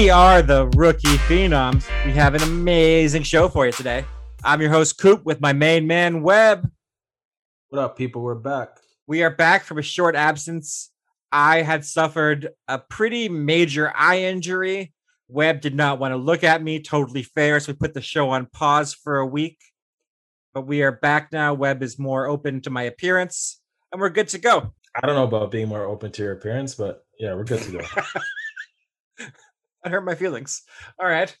[0.00, 1.86] We are the Rookie Phenoms.
[2.06, 4.06] We have an amazing show for you today.
[4.42, 6.70] I'm your host, Coop, with my main man, Webb.
[7.68, 8.22] What up, people?
[8.22, 8.78] We're back.
[9.06, 10.90] We are back from a short absence.
[11.30, 14.94] I had suffered a pretty major eye injury.
[15.28, 16.80] Webb did not want to look at me.
[16.80, 17.60] Totally fair.
[17.60, 19.58] So we put the show on pause for a week.
[20.54, 21.52] But we are back now.
[21.52, 23.60] Webb is more open to my appearance,
[23.92, 24.72] and we're good to go.
[24.96, 27.72] I don't know about being more open to your appearance, but yeah, we're good to
[27.72, 29.26] go.
[29.84, 30.62] I hurt my feelings.
[30.98, 31.34] All right.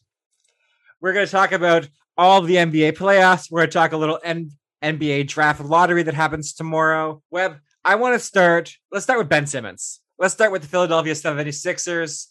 [1.00, 3.50] We're going to talk about all the NBA playoffs.
[3.50, 7.22] We're going to talk a little N- NBA draft lottery that happens tomorrow.
[7.30, 8.74] Webb, I want to start.
[8.90, 10.00] Let's start with Ben Simmons.
[10.18, 12.26] Let's start with the Philadelphia 76ers.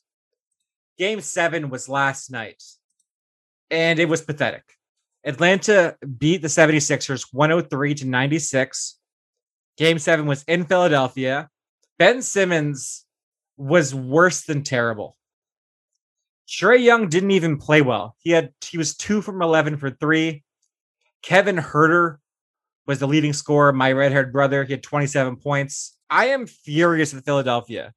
[0.98, 2.62] Game seven was last night,
[3.71, 4.63] and it was pathetic.
[5.23, 8.99] Atlanta beat the 76ers 103 to 96.
[9.77, 11.49] Game seven was in Philadelphia.
[11.98, 13.05] Ben Simmons
[13.57, 15.16] was worse than terrible.
[16.49, 18.15] Trae Young didn't even play well.
[18.19, 20.43] He had he was two from 11 for three.
[21.21, 22.17] Kevin Huerter
[22.87, 24.63] was the leading scorer, my red haired brother.
[24.63, 25.95] He had 27 points.
[26.09, 27.93] I am furious with Philadelphia.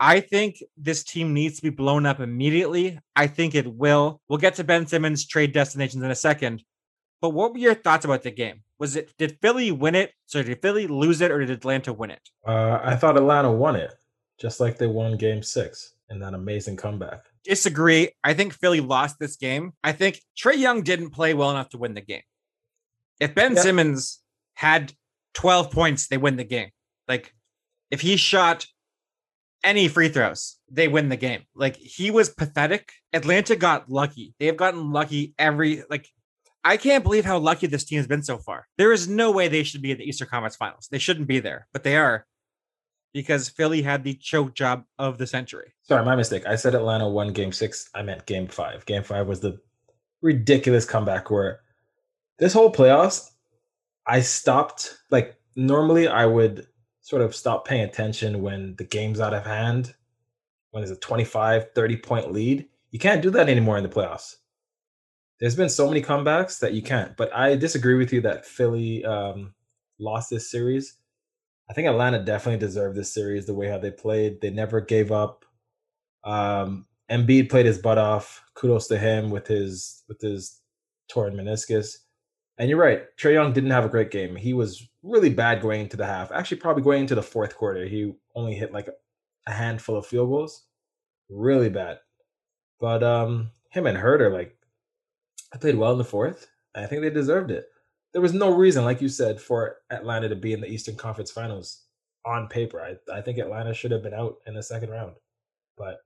[0.00, 2.98] I think this team needs to be blown up immediately.
[3.14, 4.20] I think it will.
[4.28, 6.64] We'll get to Ben Simmons' trade destinations in a second.
[7.20, 8.62] But what were your thoughts about the game?
[8.78, 10.12] Was it did Philly win it?
[10.26, 12.20] So did Philly lose it, or did Atlanta win it?
[12.46, 13.94] Uh, I thought Atlanta won it,
[14.38, 17.24] just like they won Game Six in that amazing comeback.
[17.44, 18.10] Disagree.
[18.22, 19.72] I think Philly lost this game.
[19.82, 22.22] I think Trae Young didn't play well enough to win the game.
[23.20, 23.62] If Ben Yeah.
[23.62, 24.20] Simmons
[24.54, 24.92] had
[25.34, 26.70] 12 points, they win the game.
[27.06, 27.34] Like
[27.90, 28.66] if he shot
[29.62, 31.42] any free throws, they win the game.
[31.54, 32.92] Like he was pathetic.
[33.12, 34.34] Atlanta got lucky.
[34.38, 36.08] They have gotten lucky every like
[36.66, 38.66] I can't believe how lucky this team has been so far.
[38.78, 40.88] There is no way they should be in the Eastern Conference Finals.
[40.90, 42.26] They shouldn't be there, but they are
[43.14, 45.72] because Philly had the choke job of the century.
[45.82, 46.44] Sorry, my mistake.
[46.46, 47.88] I said Atlanta won Game Six.
[47.94, 48.84] I meant Game Five.
[48.84, 49.58] Game Five was the
[50.20, 51.60] ridiculous comeback where
[52.38, 53.30] this whole playoffs,
[54.06, 54.98] I stopped.
[55.10, 56.66] Like normally, I would
[57.00, 59.94] sort of stop paying attention when the game's out of hand,
[60.72, 62.66] when there's a 25, 30 point lead.
[62.90, 64.36] You can't do that anymore in the playoffs.
[65.38, 67.16] There's been so many comebacks that you can't.
[67.16, 69.54] But I disagree with you that Philly um,
[69.98, 70.96] lost this series.
[71.68, 74.40] I think Atlanta definitely deserved this series the way how they played.
[74.40, 75.44] They never gave up.
[76.22, 78.42] Um, Embiid played his butt off.
[78.54, 80.60] Kudos to him with his with his
[81.08, 81.96] torn meniscus.
[82.58, 84.36] And you're right, Trae Young didn't have a great game.
[84.36, 86.30] He was really bad going into the half.
[86.30, 88.88] Actually, probably going into the fourth quarter, he only hit like
[89.46, 90.66] a handful of field goals.
[91.28, 91.98] Really bad.
[92.80, 94.56] But um, him and Huerter, like,
[95.52, 96.46] I played well in the fourth.
[96.76, 97.66] I think they deserved it.
[98.14, 101.30] There was no reason, like you said, for Atlanta to be in the Eastern Conference
[101.30, 101.82] Finals
[102.24, 102.80] on paper.
[102.80, 105.16] I, I think Atlanta should have been out in the second round.
[105.76, 105.98] But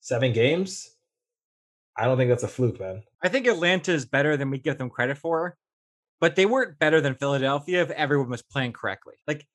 [0.00, 0.88] seven games,
[1.98, 3.02] I don't think that's a fluke, man.
[3.22, 5.56] I think Atlanta is better than we give them credit for,
[6.20, 9.14] but they weren't better than Philadelphia if everyone was playing correctly.
[9.26, 9.46] Like,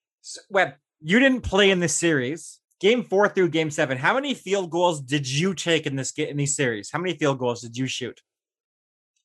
[0.49, 2.59] Webb, you didn't play in this series.
[2.81, 3.97] Game four through game seven.
[3.97, 6.91] How many field goals did you take in this in these series?
[6.91, 8.21] How many field goals did you shoot?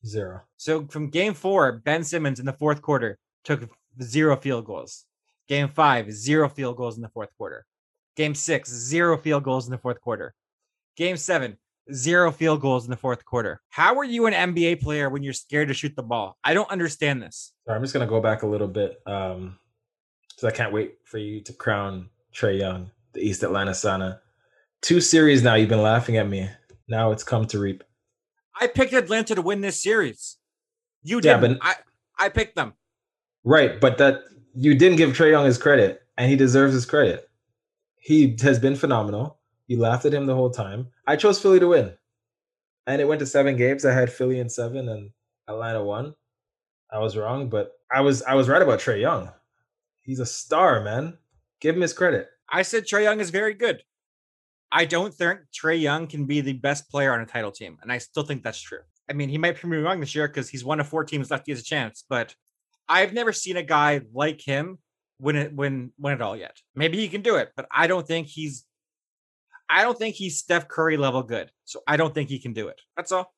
[0.05, 0.43] Zero.
[0.57, 3.69] So from game four, Ben Simmons in the fourth quarter took
[4.03, 5.05] zero field goals.
[5.49, 7.65] Game five, zero field goals in the fourth quarter.
[8.17, 10.35] Game six, zero field goals in the fourth quarter.
[10.97, 11.59] Game seven,
[11.93, 13.61] zero field goals in the fourth quarter.
[13.71, 16.37] How are you an NBA player when you're scared to shoot the ball?
[16.45, 17.53] I don't understand this.
[17.67, 19.01] Sorry, I'm just gonna go back a little bit.
[19.07, 19.59] Um,
[20.35, 24.21] because I can't wait for you to crown Trae Young, the East Atlanta Sana.
[24.83, 26.51] Two series now, you've been laughing at me.
[26.89, 27.85] Now it's come to reap.
[28.61, 30.37] I picked Atlanta to win this series.
[31.03, 31.59] You didn't.
[31.59, 31.75] but- I,
[32.19, 32.75] I picked them.
[33.45, 34.21] Right, but that
[34.55, 37.29] you didn't give Trae Young his credit, and he deserves his credit.
[37.97, 39.39] He has been phenomenal.
[39.67, 40.89] You laughed at him the whole time.
[41.07, 41.93] I chose Philly to win,
[42.87, 43.85] and it went to seven games.
[43.85, 45.11] I had Philly in seven, and
[45.49, 46.15] Atlanta won.
[46.91, 49.31] I was wrong, but I was I was right about Trae Young.
[50.03, 51.19] He's a star, man.
[51.61, 52.29] Give him his credit.
[52.49, 53.83] I said Trae Young is very good.
[54.77, 57.93] I don't think Trae Young can be the best player on a title team, and
[57.93, 58.81] I still think that's true.
[59.09, 61.31] I mean, he might prove me wrong this year because he's one of four teams
[61.31, 61.47] left.
[61.47, 62.35] He has a chance, but
[62.89, 64.79] I've never seen a guy like him
[65.21, 66.61] win it win win it all yet.
[66.75, 68.65] Maybe he can do it, but I don't think he's.
[69.71, 72.67] I don't think he's Steph Curry level good, so I don't think he can do
[72.67, 72.81] it.
[72.97, 73.33] That's all.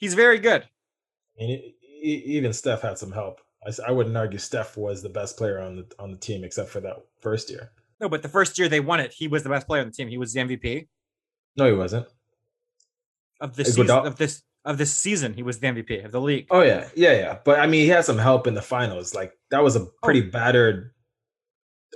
[0.00, 0.62] He's very good.
[1.40, 3.40] I mean, even Steph had some help.
[3.86, 6.80] I wouldn't argue Steph was the best player on the on the team except for
[6.80, 7.70] that first year.
[8.02, 9.92] No, but the first year they won it, he was the best player on the
[9.94, 10.08] team.
[10.08, 10.88] He was the MVP
[11.56, 12.06] No, he wasn't.
[13.40, 15.32] of Iguodala- season of this of this season.
[15.34, 16.46] He was the MVP of the league.
[16.50, 17.38] Oh yeah, yeah, yeah.
[17.44, 19.14] But I mean, he had some help in the finals.
[19.14, 20.90] Like that was a pretty battered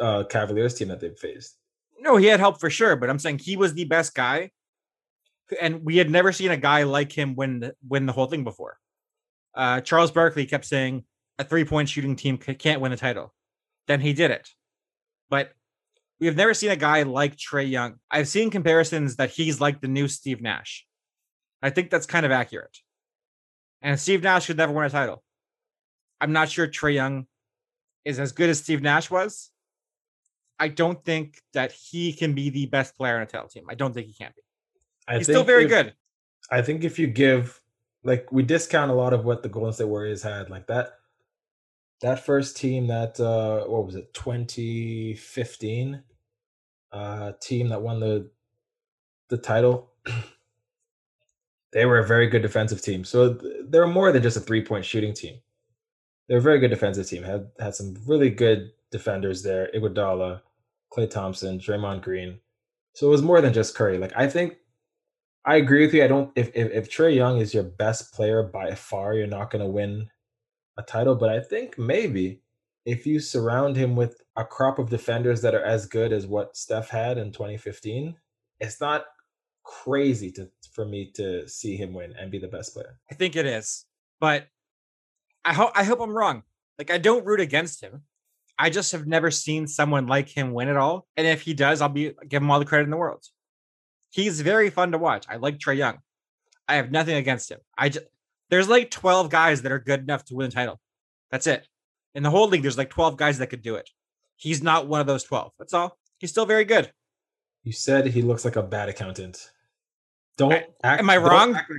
[0.00, 1.56] uh Cavaliers team that they faced.
[1.98, 4.50] No, he had help for sure, but I'm saying he was the best guy.
[5.60, 8.44] and we had never seen a guy like him win the, win the whole thing
[8.44, 8.78] before.
[9.54, 11.04] Uh, Charles Barkley kept saying
[11.38, 13.32] a three point shooting team can't win a title.
[13.86, 14.48] Then he did it,
[15.30, 15.52] but
[16.20, 17.94] we have never seen a guy like Trae Young.
[18.10, 20.86] I've seen comparisons that he's like the new Steve Nash.
[21.62, 22.76] I think that's kind of accurate.
[23.82, 25.22] And Steve Nash should never win a title.
[26.20, 27.26] I'm not sure Trae Young
[28.04, 29.50] is as good as Steve Nash was.
[30.58, 33.64] I don't think that he can be the best player on a title team.
[33.68, 34.42] I don't think he can be.
[35.06, 35.94] I He's still very if- good.
[36.50, 37.60] I think if you give
[38.04, 40.92] like we discount a lot of what the Golden State Warriors had, like that
[42.02, 46.02] that first team that uh what was it, 2015
[46.92, 48.30] uh team that won the
[49.28, 49.90] the title.
[51.72, 53.04] they were a very good defensive team.
[53.04, 53.38] So
[53.68, 55.40] they're more than just a three-point shooting team.
[56.28, 57.22] They're a very good defensive team.
[57.22, 59.70] Had had some really good defenders there.
[59.74, 60.40] Iguodala,
[60.92, 62.40] Klay Thompson, Draymond Green.
[62.94, 63.98] So it was more than just Curry.
[63.98, 64.56] Like I think
[65.44, 66.02] I agree with you.
[66.02, 69.50] I don't if if, if Trae Young is your best player by far, you're not
[69.50, 70.08] going to win
[70.78, 71.14] a title.
[71.14, 72.40] But I think maybe
[72.84, 76.56] if you surround him with a crop of defenders that are as good as what
[76.56, 78.16] Steph had in 2015,
[78.60, 79.06] it's not
[79.64, 82.98] crazy to for me to see him win and be the best player.
[83.10, 83.84] I think it is,
[84.20, 84.46] but
[85.44, 86.42] I hope I hope I'm wrong.
[86.78, 88.02] Like I don't root against him.
[88.58, 91.06] I just have never seen someone like him win at all.
[91.16, 93.24] And if he does, I'll be give him all the credit in the world.
[94.10, 95.26] He's very fun to watch.
[95.28, 95.98] I like Trae Young.
[96.68, 97.58] I have nothing against him.
[97.76, 98.06] I just
[98.50, 100.80] there's like 12 guys that are good enough to win a title.
[101.30, 101.66] That's it.
[102.14, 103.88] In the whole league, there's like 12 guys that could do it.
[104.36, 105.52] He's not one of those 12.
[105.58, 105.98] That's all.
[106.18, 106.90] He's still very good.
[107.62, 109.50] You said he looks like a bad accountant.
[110.38, 111.00] Don't I- act.
[111.00, 111.54] am I don't wrong?
[111.56, 111.72] act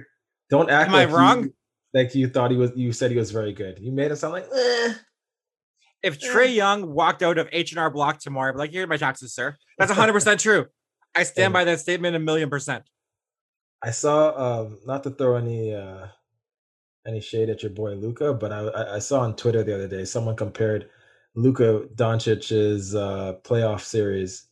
[0.49, 0.89] Don't act.
[0.89, 1.49] Am I like you- wrong?
[1.93, 2.71] like you thought he was.
[2.75, 3.79] You said he was very good.
[3.79, 4.45] You made it sound like.
[4.53, 4.93] Eh.
[6.03, 6.29] If Yeah.
[6.29, 9.33] Trae Young walked out of H&R Block tomorrow, I'd be like, here are my taxes,
[9.33, 9.55] sir.
[9.79, 10.67] That's 100% true.
[11.15, 12.83] I stand And- by that statement a million percent.
[13.81, 14.61] I saw.
[14.63, 16.07] Um, not to throw any uh,
[17.07, 19.87] any shade at your boy Luka, but I, I I saw on Twitter the other
[19.87, 20.89] day someone compared
[21.35, 24.47] Luka Doncic's uh, playoff series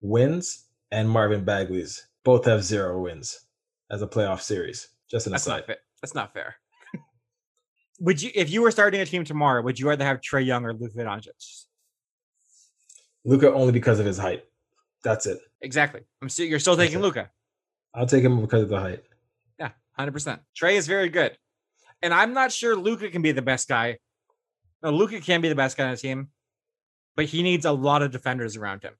[0.00, 2.06] wins and Marvin Bagley's.
[2.24, 3.46] Both have zero wins
[3.90, 4.88] as a playoff series.
[5.10, 5.56] Just an That's aside.
[5.58, 5.76] not fair.
[6.00, 6.54] That's not fair.
[8.00, 10.64] would you, if you were starting a team tomorrow, would you rather have Trae Young
[10.64, 11.64] or Luka Doncic?
[13.24, 14.44] Luka only because of his height.
[15.02, 15.38] That's it.
[15.60, 16.00] Exactly.
[16.22, 17.02] I'm still, you're still That's taking.
[17.02, 17.30] Luka.
[17.94, 19.02] I'll take him because of the height.
[19.58, 20.40] Yeah, hundred percent.
[20.58, 21.36] Trae is very good,
[22.02, 23.98] and I'm not sure Luka can be the best guy.
[24.82, 26.28] Luka can be the best guy on the team,
[27.16, 28.94] but he needs a lot of defenders around him.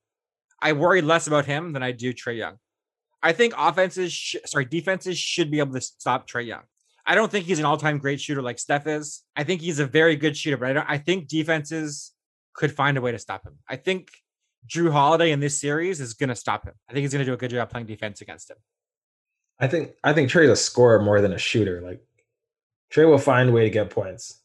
[0.61, 2.57] I worry less about him than I do Trae Young.
[3.23, 6.63] I think offenses, sh- sorry, defenses should be able to stop Trae Young.
[7.07, 9.23] I don't think he's an all-time great shooter like Steph is.
[9.37, 10.85] I think he's a very good shooter, but I.
[10.95, 12.13] I think defenses
[12.55, 13.59] could find a way to stop him.
[13.69, 14.09] I think
[14.67, 16.73] Jrue Holiday in this series is going to stop him.
[16.89, 18.57] I think he's going to do a good job playing defense against him.
[19.61, 21.81] I think I think Trae's a scorer more than a shooter.
[21.81, 22.03] Like
[22.95, 24.41] Trae will find a way to get points.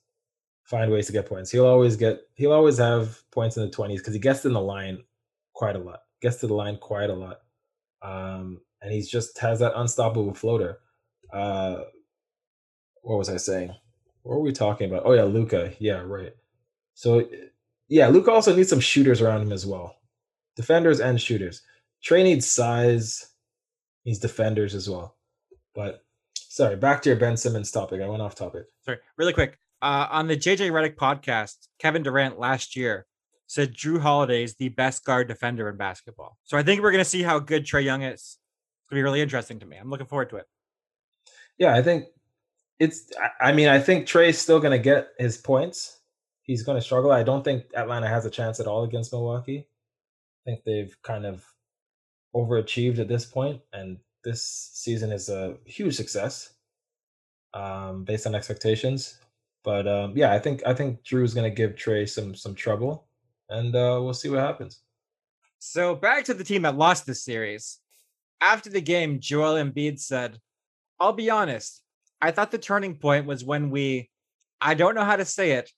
[0.63, 1.51] Find ways to get points.
[1.51, 4.62] He'll always get he'll always have points in the 20s because he gets in the
[4.62, 5.04] line
[5.54, 6.00] quite a lot.
[6.22, 7.40] Gets to the line quite a lot.
[8.01, 10.80] Um and he's just has that unstoppable floater.
[11.31, 11.81] Uh
[13.01, 13.74] what was I saying?
[14.24, 15.04] What were we talking about?
[15.06, 15.74] Oh yeah, Luka.
[15.80, 16.34] Yeah, right.
[16.94, 17.28] So
[17.88, 19.96] yeah, Luka also needs some shooters around him as well.
[20.56, 21.62] Defenders and shooters.
[22.03, 23.32] Trae needs size
[24.06, 25.18] needs defenders as well.
[25.74, 26.03] But
[26.50, 28.01] sorry, back to your Ben Simmons topic.
[28.01, 28.65] I went off topic.
[28.84, 29.58] sorry, really quick.
[29.82, 33.06] Uh, on the JJ Redick podcast, Kevin Durant last year
[33.48, 36.38] said Jrue Holiday is the best guard defender in basketball.
[36.44, 38.20] So I think we're going to see how good Trae Young is.
[38.20, 38.38] It's
[38.89, 39.77] going to be really interesting to me.
[39.77, 40.46] I'm looking forward to it.
[41.58, 42.06] Yeah, I think
[42.79, 43.10] it's.
[43.20, 46.00] I- I mean, I think Trae's still going to get his points.
[46.44, 47.12] He's going to struggle.
[47.12, 49.68] I don't think Atlanta has a chance at all against Milwaukee.
[49.68, 51.46] I think they've kind of
[52.36, 56.53] overachieved at this point, and this season is a huge success
[57.53, 59.19] um, based on expectations.
[59.63, 63.07] But um, yeah, I think I think Jrue's going to give Trae some some trouble,
[63.49, 64.81] and uh, we'll see what happens.
[65.59, 67.79] So back to the team that lost this series.
[68.41, 70.39] After the game, Joel Embiid said,
[70.99, 71.81] I'll be honest.
[72.21, 74.09] I thought the turning point was when we,
[74.61, 75.69] I don't know how to say it,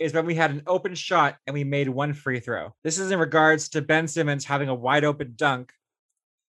[0.00, 2.74] is when we had an open shot and we made one free throw.
[2.82, 5.72] This is in regards to Ben Simmons having a wide open dunk,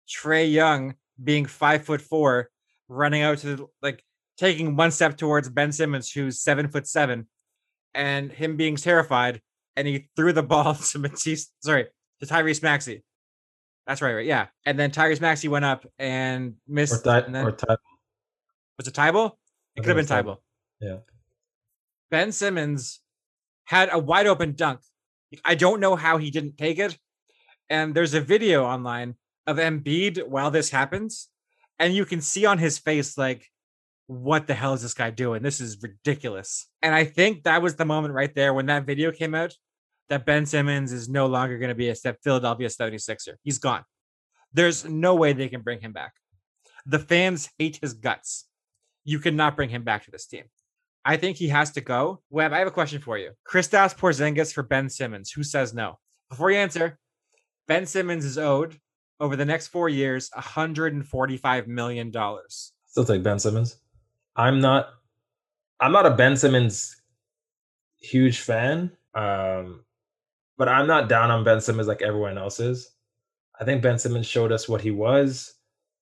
[0.08, 2.48] Trae Young being five foot four,
[2.88, 4.02] running out to like
[4.38, 7.28] taking one step towards Ben Simmons, who's seven foot seven,
[7.94, 9.40] and him being terrified,
[9.76, 11.52] and he threw the ball to Matisse.
[11.60, 11.86] Sorry,
[12.20, 13.02] to Tyrese Maxey.
[13.86, 14.26] That's right, right?
[14.26, 14.46] Yeah.
[14.64, 17.06] And then Tyrese Maxey went up and missed.
[17.06, 17.76] Or, Ty- and then, or Ty-
[18.78, 19.32] was it Thybulle?
[19.76, 20.38] It could have been Thybulle.
[20.80, 20.96] Yeah.
[22.10, 23.00] Ben Simmons
[23.64, 24.80] had a wide open dunk.
[25.44, 26.96] I don't know how he didn't take it.
[27.68, 31.28] And there's a video online of Embiid while this happens.
[31.78, 33.50] and you can see on his face like
[34.06, 35.42] what the hell is this guy doing?
[35.42, 36.68] This is ridiculous.
[36.82, 39.54] And I think that was the moment right there when that video came out
[40.08, 43.34] that Ben Simmons is no longer going to be a Philadelphia 76er.
[43.42, 43.84] He's gone.
[44.52, 46.12] There's no way they can bring him back.
[46.86, 48.46] The fans hate his guts.
[49.04, 50.44] You cannot bring him back to this team.
[51.04, 52.22] I think he has to go.
[52.30, 53.32] Webb, I have a question for you.
[53.50, 55.30] Kristaps Porzingis for Ben Simmons.
[55.32, 55.98] Who says no?
[56.30, 56.98] Before you answer,
[57.66, 58.78] Ben Simmons is owed
[59.24, 62.12] over the next four years $145 million.
[62.86, 63.78] Still take Ben Simmons.
[64.36, 64.88] I'm not
[65.80, 67.00] I'm not a Ben Simmons
[67.96, 68.92] huge fan.
[69.14, 69.84] Um,
[70.58, 72.90] but I'm not down on Ben Simmons like everyone else is.
[73.58, 75.54] I think Ben Simmons showed us what he was,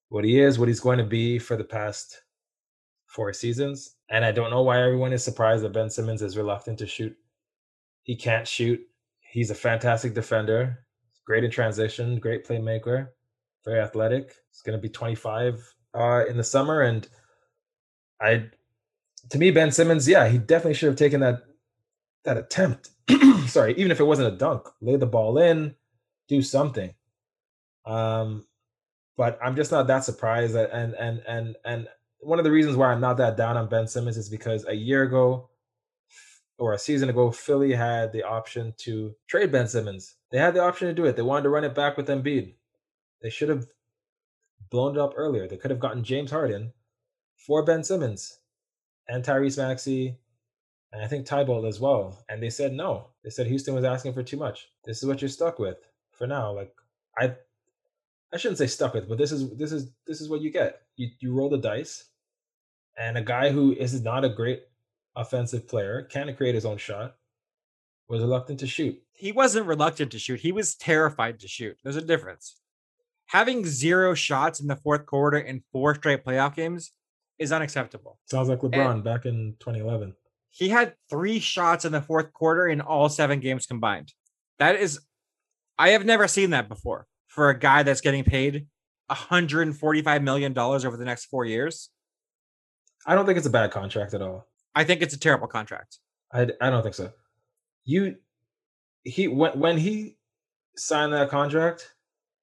[0.09, 2.23] what he is, what he's going to be for the past
[3.07, 3.95] four seasons.
[4.11, 7.17] And I don't know why everyone is surprised that Ben Simmons is reluctant to shoot.
[8.03, 8.81] He can't shoot.
[9.21, 10.85] He's a fantastic defender,
[11.25, 13.09] great in transition, great playmaker,
[13.65, 14.35] very athletic.
[14.51, 16.83] He's going to be 25 uh, in the summer.
[16.83, 17.09] And
[18.21, 18.47] I,
[19.31, 21.43] to me, Ben Simmons, yeah, he definitely should have taken that
[22.25, 22.91] that attempt.
[23.47, 25.75] Sorry, even if it wasn't a dunk, lay the ball in,
[26.29, 26.95] do something.
[27.85, 28.47] Um,
[29.17, 30.55] but I'm just not that surprised.
[30.55, 31.89] That, and and and and
[32.21, 34.75] one of the reasons why I'm not that down on Ben Simmons is because a
[34.75, 35.51] year ago
[36.63, 40.15] or a season ago, Philly had the option to trade Ben Simmons.
[40.31, 41.17] They had the option to do it.
[41.17, 42.55] They wanted to run it back with Embiid.
[43.21, 43.67] They should have
[44.71, 45.49] blown it up earlier.
[45.49, 46.73] They could have gotten James Harden
[47.37, 48.39] for Ben Simmons
[49.09, 50.19] and Tyrese Maxey
[50.93, 52.25] and I think Thybulle as well.
[52.29, 53.09] And they said no.
[53.25, 54.69] They said Houston was asking for too much.
[54.85, 55.79] This is what you're stuck with
[56.13, 56.53] for now.
[56.53, 56.73] Like
[57.19, 57.35] I
[58.33, 60.83] I shouldn't say stuck with, but this is this is this is what you get.
[60.97, 62.05] You you roll the dice,
[62.97, 64.63] and a guy who is not a great
[65.17, 67.17] offensive player, can't create his own shot,
[68.09, 69.01] was reluctant to shoot.
[69.13, 70.41] He wasn't reluctant to shoot.
[70.41, 71.77] He was terrified to shoot.
[71.83, 72.61] There's a difference.
[73.27, 76.93] Having zero shots in the fourth quarter in four straight playoff games
[77.39, 78.19] is unacceptable.
[78.27, 80.15] Sounds like LeBron and back in 2011.
[80.51, 84.13] He had three shots in the fourth quarter in all seven games combined.
[84.59, 85.01] That is,
[85.79, 88.67] I have never seen that before for a guy that's getting paid
[89.11, 91.89] $145 million over the next four years.
[93.07, 94.47] I don't think it's a bad contract at all.
[94.75, 95.99] I think it's a terrible contract.
[96.33, 97.13] I, I don't think so.
[97.85, 98.17] You,
[99.05, 100.17] he, when, when he
[100.77, 101.95] signed that contract,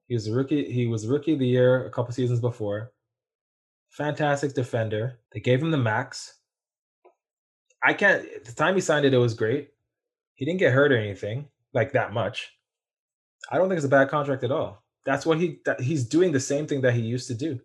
[0.07, 0.71] he was a rookie.
[0.71, 2.91] He was rookie of the year a couple seasons before.
[3.89, 5.19] Fantastic defender.
[5.33, 6.35] They gave him the max.
[7.83, 8.25] I can't.
[8.43, 9.69] The time he signed it, it was great.
[10.33, 12.53] He didn't get hurt or anything like that much.
[13.51, 14.83] I don't think it's a bad contract at all.
[15.05, 17.59] That's what he that he's doing the same thing that he used to do.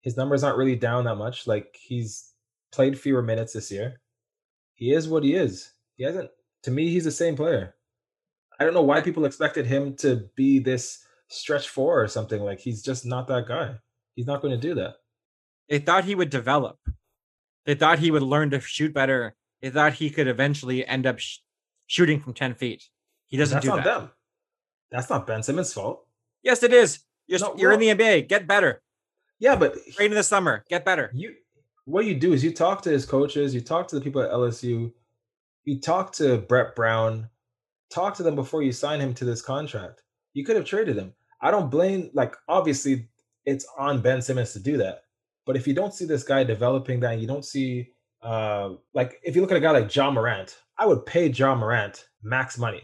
[0.00, 1.46] His numbers aren't really down that much.
[1.46, 2.32] Like he's
[2.72, 4.00] played fewer minutes this year.
[4.74, 5.72] He is what he is.
[5.96, 6.30] He hasn't.
[6.64, 7.74] To me, he's the same player.
[8.58, 12.42] I don't know why people expected him to be this stretch four or something.
[12.42, 13.74] Like he's just not that guy.
[14.14, 14.96] He's not going to do that.
[15.68, 16.78] They thought he would develop.
[17.66, 21.18] They thought he would learn to shoot better they thought he could eventually end up
[21.18, 21.38] sh-
[21.86, 22.84] shooting from 10 feet.
[23.28, 23.98] He doesn't That's do not that.
[23.98, 24.10] Them.
[24.90, 26.06] That's not Ben Simmons' fault.
[26.42, 26.98] Yes, it is.
[27.26, 28.28] You're, no, you're well, in the NBA.
[28.28, 28.82] Get better.
[29.38, 30.66] Yeah, but train in the summer.
[30.68, 31.10] Get better.
[31.14, 31.32] You
[31.84, 34.30] what you do is you talk to his coaches, you talk to the people at
[34.30, 34.92] LSU,
[35.64, 37.28] you talk to Brett Brown,
[37.90, 40.02] talk to them before you sign him to this contract.
[40.32, 41.12] You could have traded him.
[41.40, 43.08] I don't blame like obviously
[43.44, 45.02] it's on Ben Simmons to do that.
[45.46, 47.90] But if you don't see this guy developing that, you don't see
[48.22, 51.54] uh, like if you look at a guy like Ja Morant, I would pay Ja
[51.54, 52.82] Morant max money.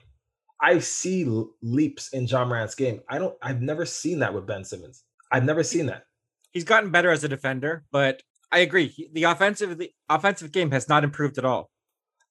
[0.61, 1.27] I see
[1.63, 3.01] leaps in Ja Morant's game.
[3.09, 3.35] I don't.
[3.41, 5.05] I've never seen that with Ben Simmons.
[5.33, 6.05] I've never seen that.
[6.53, 9.09] He's gotten better as a defender, but I agree.
[9.13, 11.71] The offensive the offensive game has not improved at all.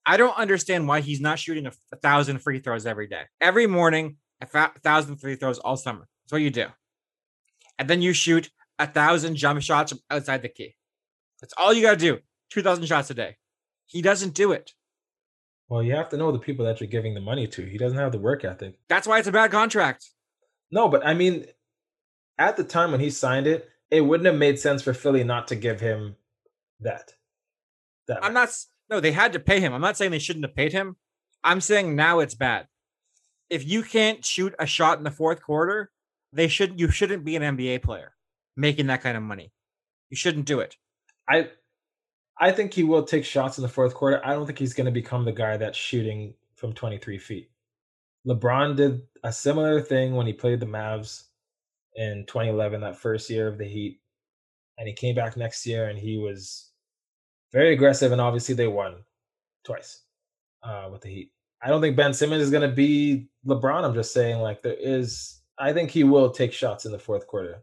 [0.05, 3.23] I don't understand why he's not shooting a, a thousand free throws every day.
[3.39, 6.07] Every morning, a fa- thousand free throws all summer.
[6.23, 6.67] That's what you do.
[7.77, 10.75] And then you shoot a thousand jump shots outside the key.
[11.41, 12.19] That's all you got to do.
[12.51, 13.37] 2,000 shots a day.
[13.85, 14.71] He doesn't do it.
[15.69, 17.63] Well, you have to know the people that you're giving the money to.
[17.63, 18.75] He doesn't have the work ethic.
[18.89, 20.05] That's why it's a bad contract.
[20.71, 21.45] No, but I mean,
[22.37, 25.47] at the time when he signed it, it wouldn't have made sense for Philly not
[25.47, 26.15] to give him
[26.79, 27.13] that.
[28.07, 28.49] that I'm not.
[28.89, 29.73] No, they had to pay him.
[29.73, 30.95] I'm not saying they shouldn't have paid him.
[31.43, 32.67] I'm saying now it's bad.
[33.49, 35.91] If you can't shoot a shot in the fourth quarter,
[36.33, 36.79] they shouldn't.
[36.79, 38.13] You shouldn't be an NBA player
[38.55, 39.51] making that kind of money.
[40.09, 40.75] You shouldn't do it.
[41.27, 41.49] I
[42.39, 44.25] I think he will take shots in the fourth quarter.
[44.25, 47.51] I don't think he's going to become the guy that's shooting from 23 feet.
[48.27, 51.23] LeBron did a similar thing when he played the Mavs
[51.95, 53.99] in 2011, that first year of the Heat.
[54.77, 56.71] And he came back next year and he was
[57.51, 58.11] very aggressive.
[58.11, 59.03] And obviously, they won
[59.63, 60.03] twice
[60.63, 61.31] uh, with the Heat.
[61.61, 63.83] I don't think Ben Simmons is going to be LeBron.
[63.83, 67.27] I'm just saying, like, there is, I think he will take shots in the fourth
[67.27, 67.61] quarter.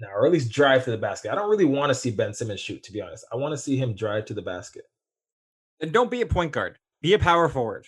[0.00, 1.32] now, or at least drive to the basket.
[1.32, 3.24] I don't really want to see Ben Simmons shoot, to be honest.
[3.32, 4.84] I want to see him drive to the basket.
[5.80, 6.78] And don't be a point guard.
[7.00, 7.86] Be a power forward.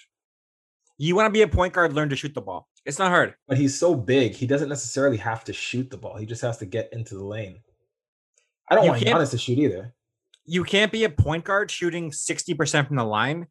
[0.97, 2.70] You want to be a point guard, learn to shoot the ball.
[2.85, 3.35] It's not hard.
[3.47, 6.17] But he's so big, he doesn't necessarily have to shoot the ball.
[6.17, 7.61] He just has to get into the lane.
[8.71, 9.95] I don't You want Giannis to shoot either.
[10.47, 13.47] You can't be a point guard shooting 60% from the line.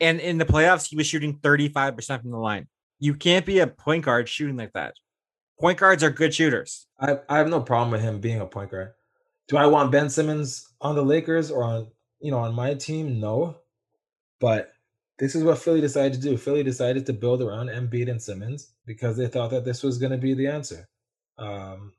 [0.00, 2.68] And in the playoffs, he was shooting 35% from the line.
[2.98, 4.94] You can't be a point guard shooting like that.
[5.60, 6.86] Point guards are good shooters.
[6.98, 8.92] I, I have no problem with him being a point guard.
[9.48, 11.88] Do I want Ben Simmons on the Lakers or on
[12.20, 13.20] you know on my team?
[13.20, 13.56] No.
[14.40, 14.72] But
[15.18, 16.36] this is what Philly decided to do.
[16.36, 20.12] Philly decided to build around Embiid and Simmons because they thought that this was going
[20.12, 20.88] to be the answer.
[21.38, 21.92] Um,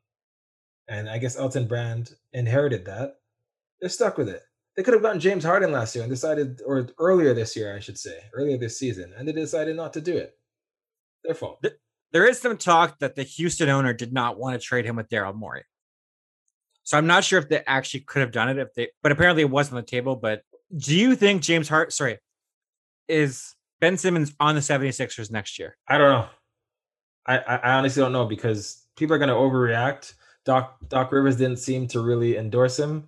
[0.87, 3.17] and I guess Elton Brand inherited that.
[3.79, 4.41] They're stuck with it.
[4.75, 7.79] They could have gotten James Harden last year and decided, or earlier this year, I
[7.79, 10.35] should say, earlier this season, and they decided not to do it.
[11.23, 11.63] Their fault.
[12.11, 15.09] There is some talk that the Houston owner did not want to trade him with
[15.09, 15.63] Daryl Morey.
[16.83, 19.43] So I'm not sure if they actually could have done it if they but apparently
[19.43, 20.15] it was on the table.
[20.15, 20.43] But
[20.75, 22.19] do you think James Hart sorry
[23.07, 25.77] is Ben Simmons on the 76ers next year?
[25.87, 26.27] I don't know.
[27.25, 30.13] I, I honestly don't know because people are going to overreact.
[30.45, 33.07] Doc Doc Rivers didn't seem to really endorse him,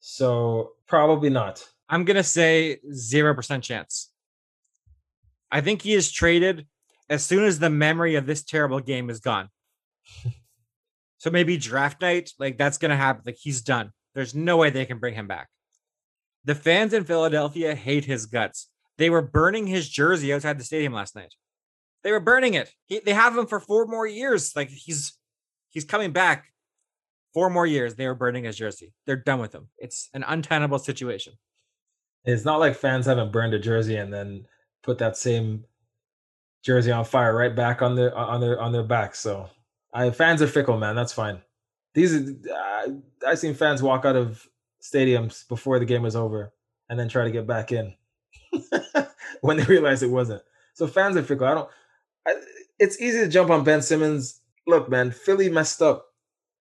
[0.00, 1.66] so probably not.
[1.88, 4.10] I'm gonna say zero percent chance.
[5.50, 6.66] I think he is traded
[7.08, 9.48] as soon as the memory of this terrible game is gone.
[11.18, 13.22] so maybe draft night, like that's gonna happen.
[13.24, 13.92] Like he's done.
[14.14, 15.48] There's no way they can bring him back.
[16.44, 18.68] The fans in Philadelphia hate his guts.
[18.98, 21.34] They were burning his jersey outside the stadium last night.
[22.02, 22.72] They were burning it.
[22.86, 24.54] He, they have him for four more years.
[24.54, 25.18] Like he's
[25.70, 26.46] he's coming back.
[27.34, 27.94] Four more years.
[27.94, 28.94] They were burning his jersey.
[29.04, 29.68] They're done with him.
[29.76, 31.34] It's an untenable situation.
[32.24, 34.46] It's not like fans haven't burned a jersey and then
[34.82, 35.64] put that same
[36.64, 39.14] jersey on fire right back on their on their on their back.
[39.14, 39.50] So
[39.92, 40.96] I fans are fickle, man.
[40.96, 41.40] That's fine.
[41.94, 42.88] These uh,
[43.26, 44.46] I've seen fans walk out of
[44.82, 46.52] stadiums before the game was over
[46.88, 47.94] and then try to get back in
[49.40, 50.42] when they realized it wasn't.
[50.74, 51.46] So fans are fickle.
[51.46, 51.70] I don't.
[52.26, 52.34] I,
[52.78, 54.40] it's easy to jump on Ben Simmons.
[54.66, 56.06] Look, man, Philly messed up.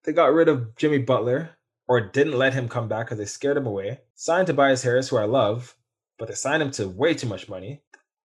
[0.04, 1.52] They got rid of Jimmy Butler
[1.88, 4.00] or didn't let him come back because they scared him away.
[4.16, 5.76] Signed Tobias Harris, who I love,
[6.18, 7.82] but they signed him to way too much money.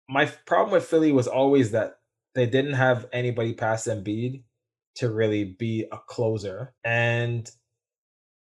[0.08, 1.98] My problem with Philly was always that
[2.34, 4.44] they didn't have anybody past Embiid
[4.96, 6.74] to really be a closer.
[6.84, 7.50] And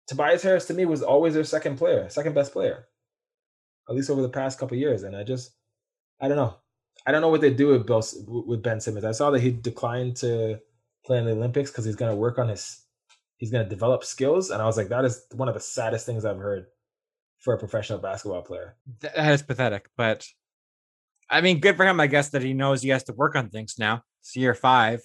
[0.07, 2.87] Tobias Harris to me was always their second player, second best player,
[3.89, 5.03] at least over the past couple years.
[5.03, 5.53] And I just,
[6.21, 6.57] I don't know.
[7.07, 8.03] I don't know what they do with Bill,
[8.47, 9.05] with Ben Simmons.
[9.05, 10.61] I saw that he declined to
[11.05, 12.83] play in the Olympics because he's going to work on his
[13.39, 14.51] he's going to develop skills.
[14.51, 16.67] And I was like, that is one of the saddest things I've heard
[17.41, 18.77] for a professional basketball player.
[19.01, 20.25] That is pathetic, but
[21.29, 21.99] I mean, good for him.
[21.99, 24.05] I guess that he knows he has to work on things now.
[24.21, 25.01] It's year five,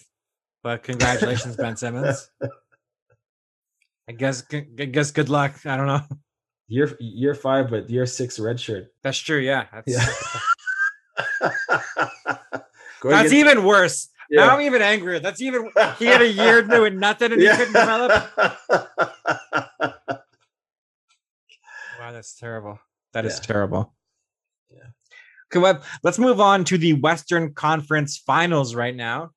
[0.61, 2.29] but congratulations, Ben Simmons.
[4.09, 5.65] I guess, I guess, good luck.
[5.65, 6.01] I don't know.
[6.69, 8.91] Year year five, but year six red shirt.
[9.01, 9.39] That's true.
[9.39, 10.05] Yeah, that's, Yeah.
[13.03, 14.09] That's even worse.
[14.29, 14.45] yeah.
[14.47, 15.19] Now I'm even angrier.
[15.19, 15.69] That's even.
[15.99, 18.29] He had a year doing nothing and he couldn't develop.
[21.99, 22.79] Wow, that's terrible.
[23.13, 23.41] That is Yeah.
[23.47, 23.93] terrible.
[24.69, 24.83] Yeah.
[25.51, 29.31] Okay, well, let's move on to the Western Conference Finals right now.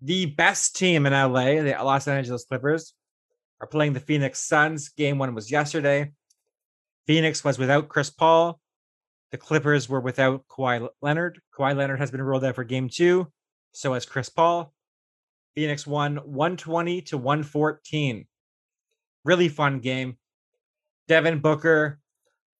[0.00, 2.94] The best team in LA, the Los Angeles Clippers,
[3.60, 4.88] are playing the Phoenix Suns.
[4.90, 6.12] Game one was yesterday.
[7.08, 8.60] Phoenix was without Chris Paul.
[9.32, 11.40] The Clippers were without Kawhi Leonard.
[11.58, 13.32] Kawhi Leonard has been ruled out for game two.
[13.72, 14.74] So has Chris Paul.
[15.54, 18.26] Phoenix won 120 to 114.
[19.24, 20.18] Really fun game.
[21.08, 21.98] Devin Booker,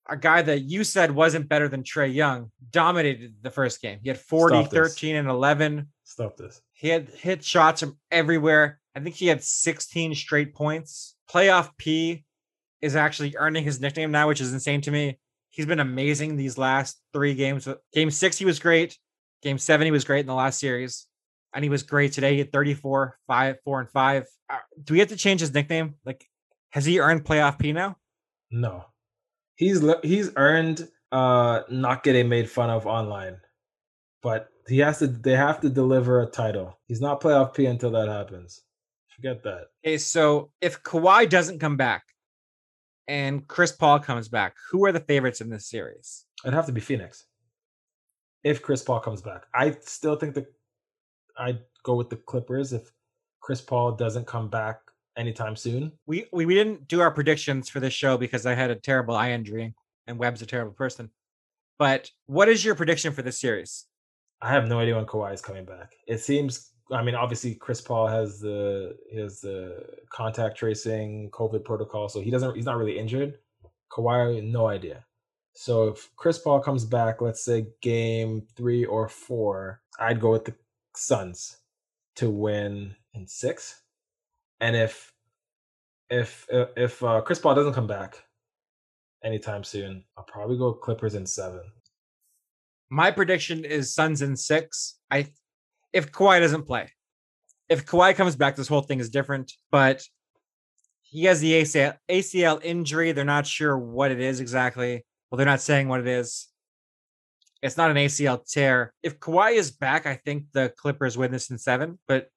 [0.09, 3.99] a guy that you said wasn't better than Trey Young, dominated the first game.
[4.03, 5.89] He had 40, 13, and 11.
[6.05, 6.63] Stop this.
[6.73, 8.81] He had hit shots from everywhere.
[8.97, 11.17] I think he had 16 straight points.
[11.31, 12.25] Playoff P
[12.81, 15.19] is actually earning his nickname now, which is insane to me.
[15.51, 17.69] He's been amazing these last three games.
[17.93, 18.99] Game six, he was great.
[19.43, 21.07] Game seven, he was great in the last series.
[21.55, 22.35] And he was great today.
[22.35, 24.27] He had 34, 5, 4, and 5.
[24.51, 25.95] Uh, do we have to change his nickname?
[26.05, 26.27] Like,
[26.71, 27.97] has he earned playoff P now?
[28.51, 28.85] No,
[29.57, 33.39] he's he's earned uh not getting made fun of online,
[34.23, 35.07] but he has to.
[35.07, 36.79] They have to deliver a title.
[36.87, 38.63] He's not playoff P until that happens.
[39.17, 39.67] Forget that.
[39.85, 42.05] Okay, so if Kawhi doesn't come back
[43.09, 46.27] and Chris Paul comes back, who are the favorites in this series?
[46.45, 47.25] It'd have to be Phoenix.
[48.45, 50.47] If Chris Paul comes back, I still think that
[51.37, 52.93] I'd go with the Clippers if
[53.41, 54.81] Chris Paul doesn't come back
[55.17, 55.93] anytime soon.
[56.07, 59.17] We, we we didn't do our predictions for this show because I had a terrible
[59.17, 59.75] eye injury
[60.07, 61.11] and Webb's a terrible person.
[61.79, 63.87] But what is your prediction for this series?
[64.41, 65.93] I have no idea when Kawhi is coming back.
[66.07, 72.09] It seems I mean, obviously, Chris Paul has the has the contact tracing COVID protocol,
[72.09, 72.57] so he doesn't.
[72.57, 73.39] He's not really injured.
[73.93, 75.05] Kawhi, no idea.
[75.55, 80.45] So if Chris Paul comes back, let's say game three or four, I'd go with
[80.45, 80.55] the
[80.97, 81.59] Suns
[82.17, 83.83] to win in six.
[84.61, 85.13] And if
[86.11, 88.25] if if uh, Chris Paul doesn't come back
[89.25, 91.63] anytime soon, I'll probably go Clippers in seven.
[92.91, 95.01] My prediction is Suns in six.
[95.11, 95.27] I
[95.93, 96.91] if Kawhi doesn't play.
[97.69, 99.53] If Kawhi comes back, this whole thing is different.
[99.71, 100.03] But
[101.03, 103.13] he has the ACL, ACL injury.
[103.13, 105.05] They're not sure what it is exactly.
[105.31, 106.49] Well, they're not saying what it is.
[107.63, 108.95] It's not an ACL tear.
[109.03, 111.99] If Kawhi is back, I think the Clippers win this in seven.
[112.07, 112.29] But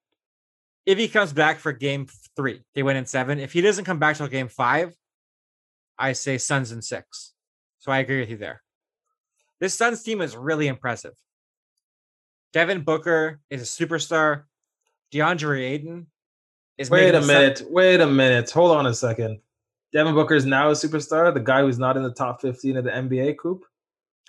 [0.85, 3.39] if he comes back for game three, they win in seven.
[3.39, 4.95] If he doesn't come back till game five,
[5.97, 7.33] I say Suns in six.
[7.79, 8.63] So I agree with you there.
[9.59, 11.13] This Suns team is really impressive.
[12.53, 14.43] Devin Booker is a superstar.
[15.13, 16.07] DeAndre Ayton
[16.77, 16.89] is.
[16.89, 17.63] Wait a minute.
[17.69, 18.49] Wait a minute.
[18.51, 19.39] Hold on a second.
[19.93, 21.33] Devin Booker is now a superstar.
[21.33, 23.65] The guy who's not in the top fifteen of the NBA coop.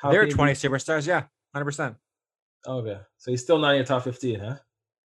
[0.01, 1.07] How there are twenty be- superstars.
[1.07, 1.97] Yeah, hundred percent.
[2.67, 4.57] Okay, so he's still not in your top fifteen, huh?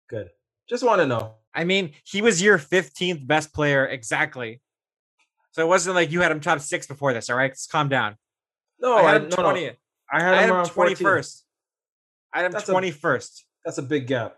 [0.09, 0.29] Good.
[0.68, 1.35] Just want to know.
[1.55, 4.61] I mean, he was your fifteenth best player exactly.
[5.52, 7.31] So it wasn't like you had him top six before this.
[7.31, 8.16] All right, Just calm down.
[8.79, 9.66] No, I had him twenty.
[9.66, 9.72] No.
[10.12, 11.45] I had I had him twenty first.
[12.32, 13.44] I had him twenty first.
[13.64, 14.36] That's a big gap.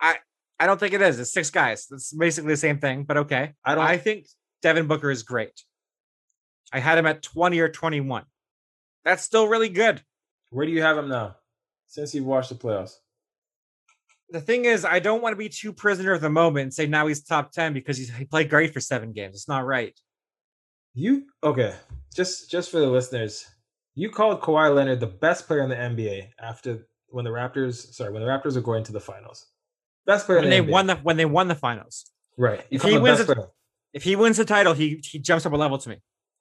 [0.00, 0.16] I
[0.58, 1.18] I don't think it is.
[1.18, 1.86] It's six guys.
[1.90, 3.54] It's basically the same thing, but okay.
[3.64, 3.84] I don't.
[3.84, 4.26] I think
[4.62, 5.62] Devin Booker is great.
[6.72, 8.24] I had him at twenty or twenty one.
[9.04, 10.02] That's still really good.
[10.50, 11.36] Where do you have him now?
[11.86, 12.94] Since you've watched the playoffs.
[14.30, 16.86] The thing is, I don't want to be too prisoner of the moment and say
[16.86, 19.34] now he's top ten because he's, he played great for seven games.
[19.34, 19.98] It's not right.
[20.94, 21.74] You okay?
[22.14, 23.46] Just just for the listeners,
[23.94, 28.12] you called Kawhi Leonard the best player in the NBA after when the Raptors, sorry,
[28.12, 29.46] when the Raptors are going to the finals.
[30.06, 30.70] Best player when the they NBA.
[30.70, 32.10] won the when they won the finals.
[32.36, 32.64] Right.
[32.70, 33.48] if he wins, a,
[33.92, 35.98] if he wins the title, he he jumps up a level to me.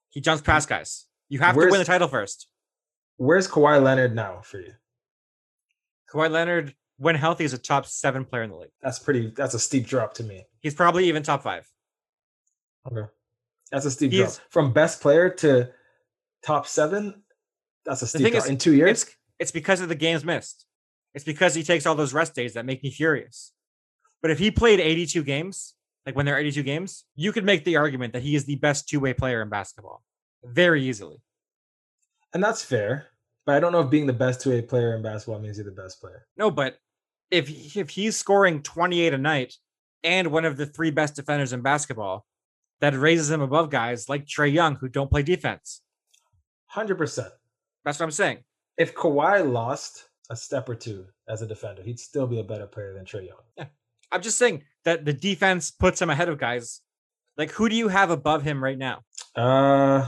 [0.10, 1.06] He jumps past guys.
[1.30, 2.48] You have where's, to win the title first.
[3.18, 4.74] Where's Kawhi Leonard now for you?
[6.12, 8.72] Kawhi Leonard, when healthy, is a top seven player in the league.
[8.82, 9.32] That's pretty.
[9.36, 10.46] That's a steep drop to me.
[10.60, 11.68] He's probably even top five.
[12.92, 13.08] Okay,
[13.72, 15.70] that's a steep He's, drop from best player to
[16.44, 17.24] top seven.
[17.86, 19.04] That's a steep drop is, in two years.
[19.04, 20.68] It's, it's because of the games missed.
[21.16, 23.54] It's because he takes all those rest days that make me furious.
[24.22, 25.74] But if he played 82 games,
[26.06, 28.58] like when there are 82 games, you could make the argument that he is the
[28.58, 30.04] best two way player in basketball
[30.44, 31.18] very easily.
[32.36, 33.08] And that's fair.
[33.48, 35.66] But I don't know if being the best two way player in basketball means you're
[35.66, 36.28] the best player.
[36.38, 36.78] No, but
[37.32, 39.56] if if he's scoring 28 a night
[40.04, 42.28] and one of the three best defenders in basketball,
[42.80, 45.82] that raises him above guys like Trae Young who don't play defense.
[46.76, 47.28] 100%.
[47.84, 48.44] That's what I'm saying.
[48.78, 52.68] If Kawhi lost a step or two as a defender, he'd still be a better
[52.68, 53.38] player than Trae Young.
[53.58, 53.66] Yeah.
[54.12, 56.82] I'm just saying that the defense puts him ahead of guys.
[57.38, 59.04] Like, who do you have above him right now?
[59.36, 60.08] Uh,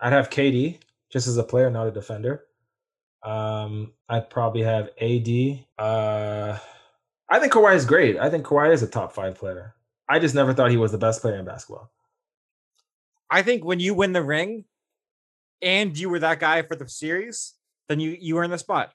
[0.00, 0.78] I'd have KD
[1.10, 2.44] just as a player, not a defender.
[3.22, 5.64] Um, I'd probably have AD.
[5.78, 6.58] Uh,
[7.28, 8.18] I think Kawhi is great.
[8.18, 9.74] I think Kawhi is a top five player.
[10.08, 11.90] I just never thought he was the best player in basketball.
[13.30, 14.64] I think when you win the ring
[15.60, 17.54] and you were that guy for the series,
[17.88, 18.92] then you you were in the spot.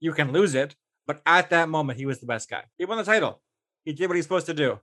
[0.00, 0.76] You can lose it,
[1.06, 2.64] but at that moment, he was the best guy.
[2.78, 3.40] He won the title.
[3.84, 4.80] He did what he's supposed to do.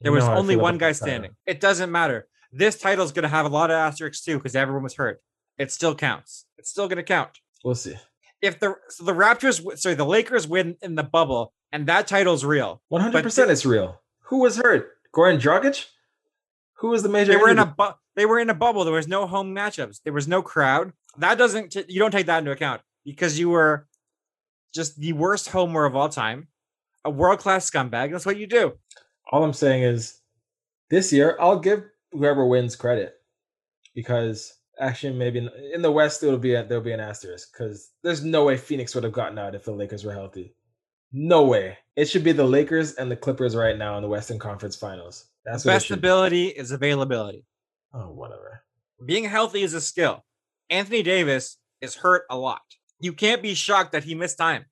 [0.00, 1.36] There was only one guy uh, standing.
[1.46, 2.28] It doesn't matter.
[2.52, 5.22] This title is going to have a lot of asterisks too because everyone was hurt.
[5.58, 6.46] It still counts.
[6.58, 7.40] It's still going to count.
[7.64, 7.94] We'll see.
[8.42, 12.44] If the so the Raptors, sorry, the Lakers win in the bubble, and that title's
[12.44, 12.82] real.
[12.88, 14.00] One hundred percent, it's real.
[14.24, 14.92] Who was hurt?
[15.14, 15.86] Goran Dragic.
[16.78, 17.32] Who was the major?
[17.32, 18.84] They were in a bu- they were in a bubble.
[18.84, 20.02] There was no home matchups.
[20.04, 20.92] There was no crowd.
[21.18, 23.86] That doesn't t- you don't take that into account because you were
[24.74, 26.48] just the worst homer of all time,
[27.04, 28.12] a world class scumbag.
[28.12, 28.74] That's what you do.
[29.30, 30.20] All I'm saying is,
[30.90, 33.14] this year I'll give whoever wins credit
[33.94, 37.90] because actually maybe in, in the West it'll be a, there'll be an asterisk because
[38.02, 40.54] there's no way Phoenix would have gotten out if the Lakers were healthy.
[41.12, 41.78] No way.
[41.96, 45.26] It should be the Lakers and the Clippers right now in the Western Conference Finals.
[45.44, 46.58] That's best ability be.
[46.58, 47.44] is availability.
[47.94, 48.62] Oh, whatever.
[49.04, 50.24] Being healthy is a skill.
[50.70, 52.62] Anthony Davis is hurt a lot.
[53.00, 54.66] You can't be shocked that he missed time.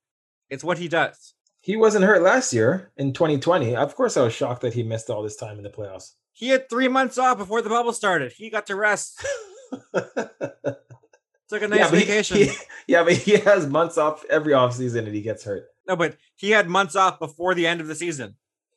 [0.48, 1.34] It's what he does.
[1.60, 3.74] He wasn't hurt last year in 2020.
[3.74, 6.12] Of course, I was shocked that he missed all this time in the playoffs.
[6.32, 8.32] He had three months off before the bubble started.
[8.32, 9.24] He got to rest.
[9.94, 12.36] Took a nice yeah, vacation.
[12.38, 12.50] He,
[12.88, 15.66] yeah, but he has months off every offseason and he gets hurt.
[15.86, 18.36] No, but he had months off before the end of the season.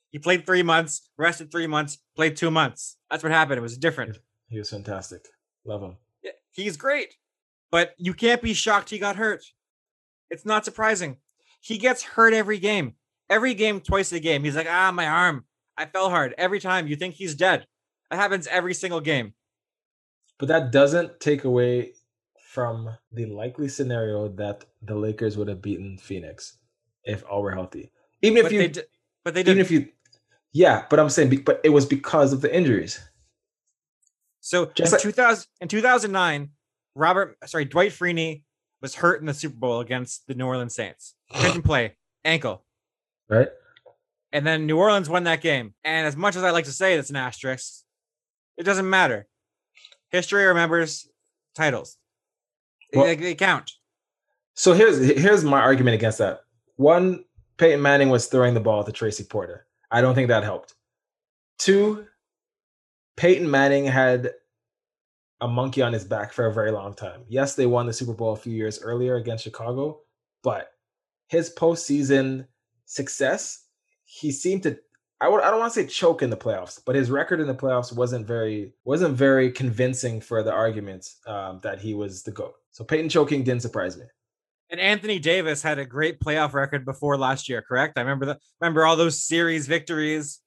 [0.10, 2.98] He played three months, rested three months, played two months.
[3.10, 3.58] That's what happened.
[3.58, 4.18] It was different.
[4.50, 5.28] He was fantastic.
[5.66, 5.98] Love him.
[6.58, 7.16] He's great.
[7.72, 9.46] But you can't be shocked he got hurt.
[10.30, 11.18] It's not surprising.
[11.62, 12.96] He gets hurt every game.
[13.30, 14.44] every game, twice a game.
[14.44, 15.46] He's like, ah, my arm,
[15.78, 16.88] I fell hard every time.
[16.88, 17.68] You think he's dead?
[18.10, 19.34] That happens every single game.
[20.40, 21.94] But that doesn't take away
[22.40, 26.58] from the likely scenario that the Lakers would have beaten Phoenix
[27.04, 27.92] if all were healthy.
[28.22, 28.82] Even if but you, they, di-
[29.24, 29.66] but they even didn't.
[29.66, 29.90] if you,
[30.54, 30.86] yeah.
[30.90, 33.00] But I'm saying, but it was because of the injuries.
[34.48, 36.52] So Just in like- 2000 in 2009,
[36.96, 38.44] Robert, sorry, Dwight Freeney
[38.82, 41.16] was hurt in the Super Bowl against the New Orleans Saints.
[41.36, 42.64] Couldn't play, ankle.
[43.28, 43.50] Right?
[44.32, 45.74] And then New Orleans won that game.
[45.84, 47.84] And as much as I like to say it's an asterisk,
[48.56, 49.28] it doesn't matter.
[50.12, 51.10] History remembers
[51.54, 51.98] titles.
[52.94, 53.74] They- Well- they, they count.
[54.54, 56.40] So here's here's my argument against that.
[56.78, 57.26] One,
[57.58, 59.68] Peyton Manning was throwing the ball to Tracy Porter.
[59.92, 60.74] I don't think that helped.
[61.60, 62.08] Two,
[63.18, 64.32] Peyton Manning had
[65.42, 67.24] a monkey on his back for a very long time.
[67.28, 70.00] Yes, they won the Super Bowl a few years earlier against Chicago,
[70.44, 70.70] but
[71.28, 72.48] his postseason
[72.86, 73.66] success,
[74.06, 74.80] he seemed to
[75.20, 77.48] I would I don't want to say choke in the playoffs, but his record in
[77.48, 82.32] the playoffs wasn't very wasn't very convincing for the argument um, that he was the
[82.32, 82.54] goat.
[82.72, 84.06] So Peyton choking didn't surprise me.
[84.70, 87.98] And Anthony Davis had a great playoff record before last year, correct?
[87.98, 90.40] I remember the remember all those series victories,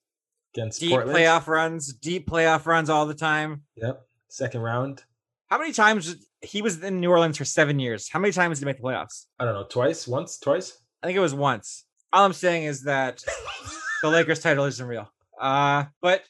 [0.55, 1.17] against deep Portland.
[1.17, 3.63] playoff runs, deep playoff runs all the time.
[3.77, 4.03] Yep.
[4.29, 5.03] Second round.
[5.49, 8.09] How many times he was in New Orleans for seven years?
[8.09, 9.27] How many times did he make the playoffs?
[9.39, 10.79] I don't know, twice, once, twice.
[11.03, 11.85] I think it was once.
[12.13, 13.25] All I'm saying is that
[14.03, 15.11] the Lakers title isn't real.
[15.41, 16.23] Uh, but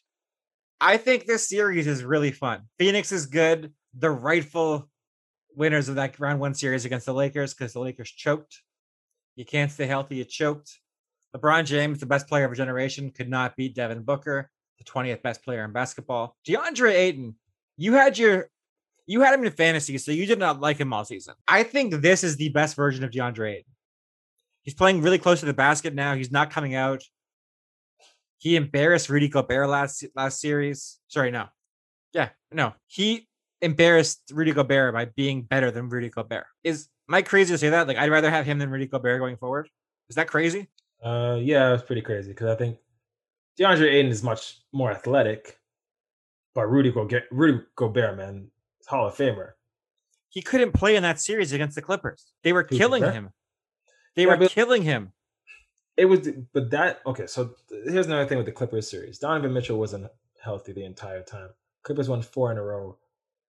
[0.80, 2.62] I think this series is really fun.
[2.78, 3.72] Phoenix is good.
[3.94, 4.88] The rightful
[5.54, 8.62] winners of that round one series against the Lakers because the Lakers choked.
[9.36, 10.79] You can't stay healthy, you choked.
[11.36, 15.22] LeBron James, the best player of a generation, could not beat Devin Booker, the 20th
[15.22, 16.36] best player in basketball.
[16.46, 17.36] DeAndre Ayton,
[17.76, 18.48] you had your
[19.06, 21.34] you had him in fantasy, so you did not like him all season.
[21.48, 23.72] I think this is the best version of DeAndre Ayton.
[24.62, 26.14] He's playing really close to the basket now.
[26.14, 27.02] He's not coming out.
[28.38, 30.98] He embarrassed Rudy Gobert last last series.
[31.08, 31.46] Sorry, no.
[32.12, 32.74] Yeah, no.
[32.86, 33.28] He
[33.60, 36.46] embarrassed Rudy Gobert by being better than Rudy Gobert.
[36.64, 37.86] Is am I crazy to say that?
[37.88, 39.68] Like I'd rather have him than Rudy Gobert going forward.
[40.08, 40.68] Is that crazy?
[41.02, 42.78] Uh, yeah, it's pretty crazy because I think
[43.58, 45.58] DeAndre Ayton is much more athletic,
[46.54, 49.52] but Rudy Gobert, Rudy Gobert, man, is Hall of Famer.
[50.28, 52.32] He couldn't play in that series against the Clippers.
[52.42, 53.30] They were Who's killing him.
[54.14, 55.12] They Yeah, were killing him.
[55.96, 57.26] It was, but that okay.
[57.26, 59.18] So here's another thing with the Clippers series.
[59.18, 60.06] Donovan Mitchell wasn't
[60.42, 61.50] healthy the entire time.
[61.82, 62.96] Clippers won four in a row.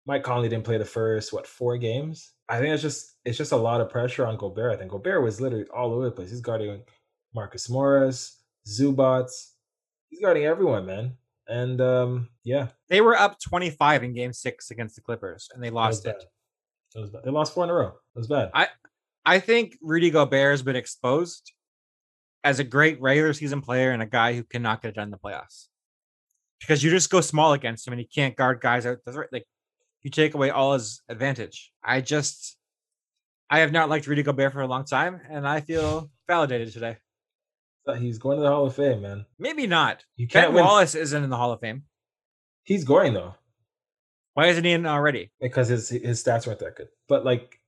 [0.06, 2.32] Mike Conley didn't play the first what four games.
[2.50, 4.74] I think it's just it's just a lot of pressure on Gobert.
[4.74, 6.32] I think Gobert was literally all over the place.
[6.32, 6.84] He's guarding
[7.34, 9.30] Marcus Morris, Zubac.
[10.10, 11.14] He's guarding everyone, man.
[11.48, 15.70] And um, yeah, They were up 25 in game six against the Clippers and they
[15.70, 16.16] lost it.
[16.96, 17.24] was bad.
[17.24, 17.88] They lost four in a row.
[17.88, 18.52] It was bad.
[18.54, 18.68] I
[19.26, 21.52] I think Rudy Gobert has been exposed
[22.44, 25.12] as a great regular season player and a guy who cannot get it done in
[25.12, 25.68] the playoffs.
[26.60, 28.98] Because you just go small against him and he can't guard guys out.
[29.06, 29.28] Right.
[29.32, 29.46] Like
[30.04, 31.72] you take away all his advantage.
[31.84, 32.58] I just
[33.50, 36.98] I have not liked Rudy Gobert for a long time, and I feel validated today.
[37.98, 39.26] He's going to the Hall of Fame, man.
[39.40, 40.06] Maybe not.
[40.16, 40.64] You can't Ben win.
[40.66, 41.84] Wallace isn't in the Hall of Fame.
[42.64, 43.36] He's going though
[44.36, 45.32] Why isn't he in already?
[45.42, 46.90] because his his stats weren't that good.
[47.10, 47.60] But like,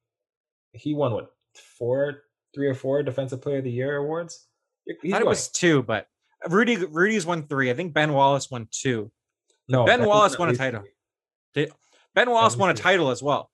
[0.71, 1.31] he won what
[1.77, 2.23] four,
[2.53, 4.47] three or four Defensive Player of the Year awards.
[4.87, 6.07] I He's thought it was two, but
[6.47, 7.71] Rudy Rudy's won three.
[7.71, 9.11] I think Ben Wallace won two.
[9.67, 10.83] no Ben Wallace won a title.
[11.53, 11.67] three.
[12.15, 13.49] Ben Wallace won a title as well.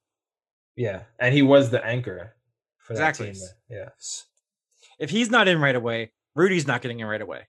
[0.76, 2.36] Yeah, and he was the anchor
[2.80, 3.34] for that Exactly.
[3.34, 3.42] team.
[3.70, 3.90] Yeah.
[5.00, 7.48] If he's not in right away, Rudy's not getting in right away.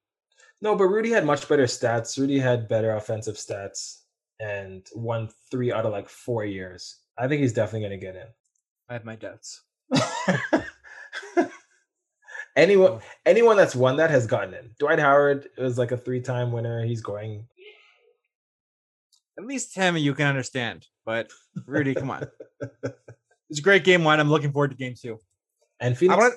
[0.62, 2.18] No, but Rudy had much better stats.
[2.18, 4.00] Rudy had better offensive stats
[4.40, 6.98] and won three out of like four years.
[7.18, 8.26] I think he's definitely going to get in.
[8.88, 9.62] I have my doubts.
[12.56, 13.00] anyone, Oh.
[13.26, 14.70] anyone that's won that has gotten in.
[14.78, 16.84] Dwight Howard was like a three-time winner.
[16.84, 17.46] He's going.
[19.38, 20.86] At least him you can understand.
[21.06, 21.30] But
[21.66, 22.26] Rudy, come on.
[23.48, 24.20] It's a great game one.
[24.20, 25.18] I'm looking forward to game two.
[25.80, 26.16] And I Phoenix.
[26.16, 26.34] want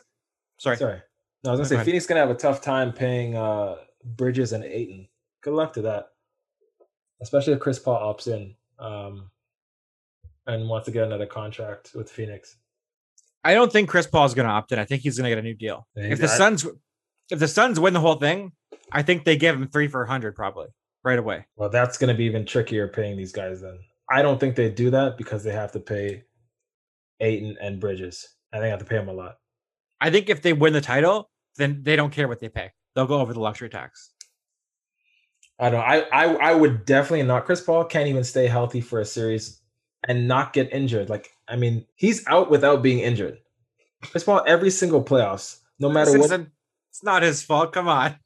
[0.60, 0.78] sorry.
[0.78, 1.00] Sorry.
[1.44, 1.86] No, I was gonna say.
[1.86, 5.08] Phoenix gonna have a tough time paying uh Bridges and Ayton.
[5.42, 6.08] Good luck to that.
[7.22, 9.30] Especially if Chris Paul opts in um
[10.46, 12.58] and wants to get another contract with Phoenix.
[13.44, 14.80] I don't think Chris Paul's gonna opt in.
[14.80, 15.88] I think he's gonna get a new deal.
[15.96, 16.66] If the I- Suns
[17.30, 18.52] if the Suns win the whole thing,
[18.92, 20.68] I think they give him three for a hundred probably
[21.04, 21.46] right away.
[21.56, 23.80] Well, that's gonna be even trickier paying these guys then.
[24.10, 26.24] I don't think they do that because they have to pay
[27.20, 28.28] Ayton and Bridges.
[28.52, 29.36] I think they have to pay them a lot.
[30.02, 32.72] I think if they win the title, then they don't care what they pay.
[32.96, 34.12] They'll go over the luxury tax.
[35.60, 39.00] I don't I, I I would definitely not Chris Paul can't even stay healthy for
[39.00, 39.62] a series
[40.08, 41.10] and not get injured.
[41.10, 43.38] Like I mean, he's out without being injured.
[44.02, 46.48] Chris Paul every single playoffs, no matter This what
[46.90, 47.74] It's not his fault.
[47.74, 48.18] Come on.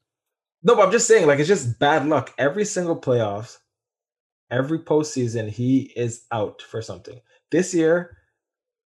[0.63, 2.33] No, but I'm just saying, like, it's just bad luck.
[2.37, 3.57] Every single playoffs,
[4.51, 7.21] every postseason, he is out for something.
[7.51, 8.17] This year,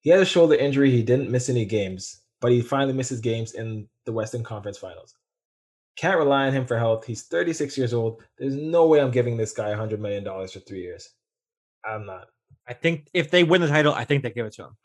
[0.01, 0.91] he had a shoulder injury.
[0.91, 5.15] He didn't miss any games, but he finally misses games in the Western Conference Finals.
[5.95, 7.05] Can't rely on him for health.
[7.05, 8.23] He's 36 years old.
[8.37, 11.09] There's no way I'm giving this guy $100 million for three years.
[11.85, 12.27] I'm not.
[12.67, 14.77] I think if they win the title, I think they give it to him.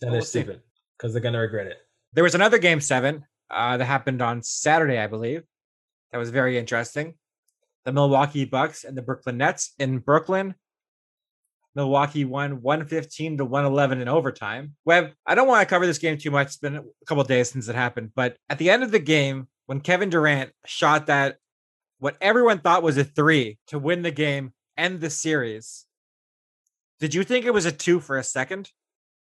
[0.00, 0.62] And We'll they're stupid
[0.96, 1.78] because they're going to regret it.
[2.12, 5.42] There was another game seven uh, that happened on Saturday, I believe.
[6.10, 7.14] That was very interesting.
[7.84, 10.54] The Milwaukee Bucks and the Brooklyn Nets in Brooklyn.
[11.74, 14.74] Milwaukee won 115 to 111 in overtime.
[14.84, 16.48] Webb, I don't want to cover this game too much.
[16.48, 18.12] It's been a couple days since it happened.
[18.14, 21.38] But at the end of the game, when Kevin Durant shot that,
[21.98, 25.86] what everyone thought was a three to win the game, end the series,
[27.00, 28.70] did you think it was a two for a second?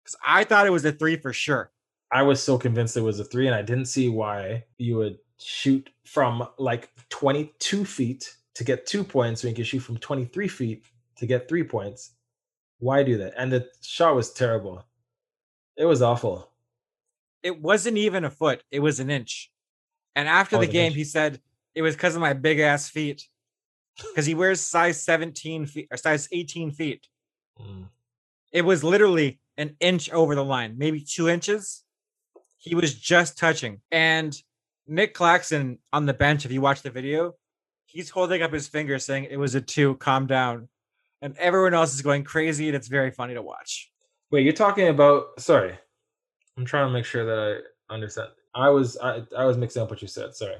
[0.02, 1.70] Because I thought it was a three for sure.
[2.10, 5.18] I was so convinced it was a three, and I didn't see why you would
[5.38, 10.48] shoot from like 22 feet to get two points when you can shoot from 23
[10.48, 10.84] feet
[11.16, 12.12] to get three points.
[12.80, 13.34] Why do that?
[13.36, 14.84] And the shot was terrible.
[15.76, 16.48] It was awful.
[17.42, 19.50] it wasn't even a foot, it was an inch.
[20.14, 20.96] And after Oh, the game, inch.
[20.96, 21.40] he said
[21.74, 23.28] it was because of my big ass feet.
[23.96, 27.06] Because he wears size 17 feet or size 18 feet.
[27.60, 27.88] Mm.
[28.52, 31.82] It was literally an inch over the line, maybe two inches.
[32.58, 33.80] He was just touching.
[33.90, 34.36] And
[34.86, 37.36] Nic Claxton on the bench, if you watch the video,
[37.86, 40.68] he's holding up his finger saying it was a two, calm down.
[41.22, 43.90] And everyone else is going crazy, and it's very funny to watch.
[44.30, 45.38] Wait, you're talking about?
[45.38, 45.76] Sorry,
[46.56, 48.28] I'm trying to make sure that I understand.
[48.54, 50.34] I was I, I was mixing up what you said.
[50.34, 50.54] Sorry.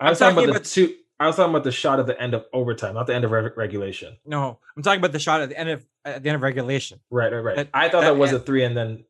[0.00, 0.94] I I'm was talking, talking about about- the two.
[1.20, 3.32] I was talking about the shot at the end of overtime, not the end of
[3.32, 4.16] re- regulation.
[4.24, 7.00] No, I'm talking about the shot at the end of at the end of regulation.
[7.10, 7.56] Right, right, right.
[7.56, 9.04] That- I thought that, that- was a three, and then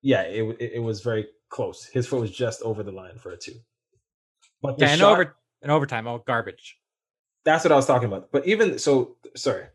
[0.00, 1.84] yeah, it, it it was very close.
[1.84, 3.52] His foot was just over the line for a two.
[4.62, 6.78] But the Yeah, in shot, over in overtime, oh garbage.
[7.44, 8.32] that's what I was talking about.
[8.32, 9.66] But even so, sorry,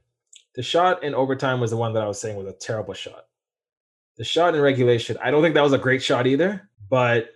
[0.57, 3.25] the shot in overtime was the one that I was saying was a terrible shot.
[4.17, 7.29] The shot in regulation, I don't think that was a great shot either, but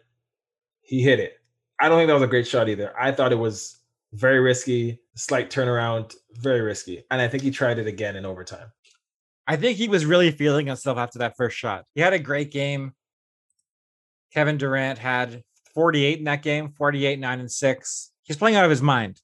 [0.82, 1.38] he hit it.
[1.80, 3.00] I don't think that was a great shot either.
[3.00, 3.80] I thought it was
[4.12, 7.04] very risky, slight turnaround, very risky.
[7.12, 8.72] And I think he tried it again in overtime.
[9.46, 11.86] I think he was really feeling himself after that first shot.
[11.94, 12.94] He had a great game.
[14.34, 15.44] Kevin Durant had
[15.76, 18.12] 48 in that game, 48, 9, and 6.
[18.24, 19.22] He's playing out of his mind.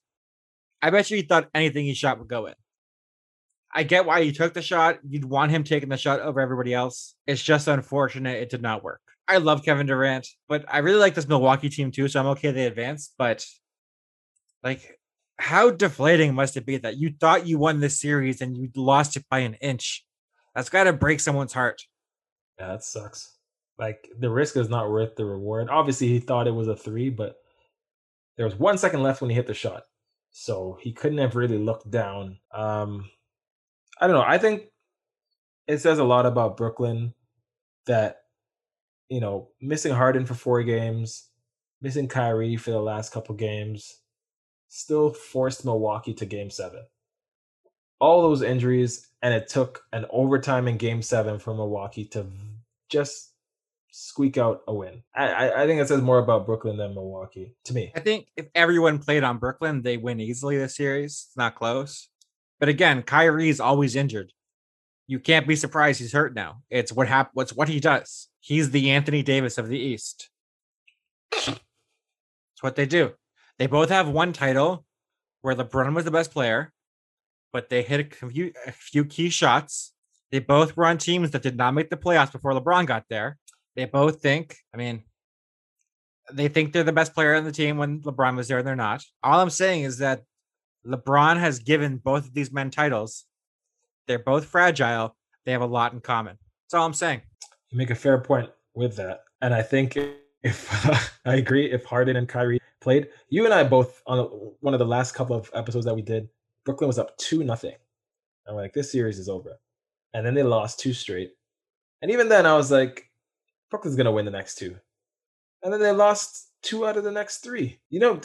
[0.80, 2.54] I bet you he thought anything he shot would go in.
[3.72, 4.98] I get why he took the shot.
[5.06, 7.14] You'd want him taking the shot over everybody else.
[7.26, 9.00] It's just unfortunate it did not work.
[9.26, 12.50] I love Kevin Durant, but I really like this Milwaukee team too, so I'm okay
[12.50, 13.14] they advanced.
[13.18, 13.44] But
[14.62, 14.98] like,
[15.38, 19.16] how deflating must it be that you thought you won this series and you lost
[19.16, 20.04] it by an inch?
[20.54, 21.82] That's got to break someone's heart.
[22.58, 23.36] Yeah, that sucks.
[23.78, 25.68] Like the risk is not worth the reward.
[25.70, 27.36] Obviously, he thought it was a three, but
[28.36, 29.82] there was one second left when he hit the shot,
[30.30, 32.38] so he couldn't have really looked down.
[32.52, 33.08] Um,
[34.00, 34.24] I don't know.
[34.26, 34.64] I think
[35.66, 37.14] it says a lot about Brooklyn
[37.86, 38.22] that
[39.08, 41.28] you know missing Harden for four games,
[41.80, 44.00] missing Kyrie for the last couple games,
[44.68, 46.84] still forced Milwaukee to Game Seven.
[48.00, 52.26] All those injuries, and it took an overtime in Game Seven for Milwaukee to
[52.88, 53.32] just
[53.90, 55.02] squeak out a win.
[55.14, 57.92] I, I, I think it says more about Brooklyn than Milwaukee to me.
[57.96, 61.26] I think if everyone played on Brooklyn, they win easily this series.
[61.28, 62.08] It's not close.
[62.60, 64.32] But again, Kyrie's always injured.
[65.06, 66.62] You can't be surprised he's hurt now.
[66.70, 68.28] It's what hap- What's what he does.
[68.40, 70.28] He's the Anthony Davis of the East.
[71.32, 73.12] It's what they do.
[73.58, 74.84] They both have one title
[75.42, 76.72] where LeBron was the best player,
[77.52, 79.92] but they hit a few, a few key shots.
[80.30, 83.38] They both were on teams that did not make the playoffs before LeBron got there.
[83.76, 85.04] They both think, I mean,
[86.32, 88.76] they think they're the best player on the team when LeBron was there and they're
[88.76, 89.02] not.
[89.22, 90.22] All I'm saying is that
[90.86, 93.24] LeBron has given both of these men titles.
[94.06, 95.16] They're both fragile.
[95.44, 96.38] They have a lot in common.
[96.64, 97.22] That's all I'm saying.
[97.70, 99.96] You make a fair point with that, and I think
[100.42, 104.18] if I agree, if Harden and Kyrie played, you and I both on
[104.60, 106.28] one of the last couple of episodes that we did,
[106.64, 107.74] Brooklyn was up two nothing.
[108.46, 109.58] I'm like, this series is over,
[110.14, 111.32] and then they lost two straight,
[112.00, 113.10] and even then I was like,
[113.70, 114.76] Brooklyn's gonna win the next two,
[115.62, 117.78] and then they lost two out of the next three.
[117.90, 118.20] You know,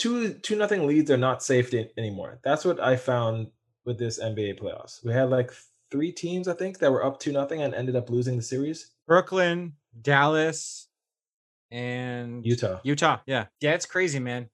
[0.00, 2.40] two two nothing leads are not safe anymore.
[2.42, 3.48] That's what I found
[3.84, 5.04] with this NBA playoffs.
[5.04, 5.52] We had like
[5.90, 8.92] three teams, I think, that were up two nothing and ended up losing the series.
[9.06, 10.88] Brooklyn, Dallas,
[11.70, 12.80] and Utah.
[12.82, 13.18] Utah.
[13.26, 13.46] Yeah.
[13.60, 14.48] Yeah, it's crazy, man.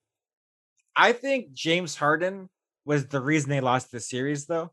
[0.95, 2.49] I think James Harden
[2.85, 4.71] was the reason they lost the series, though.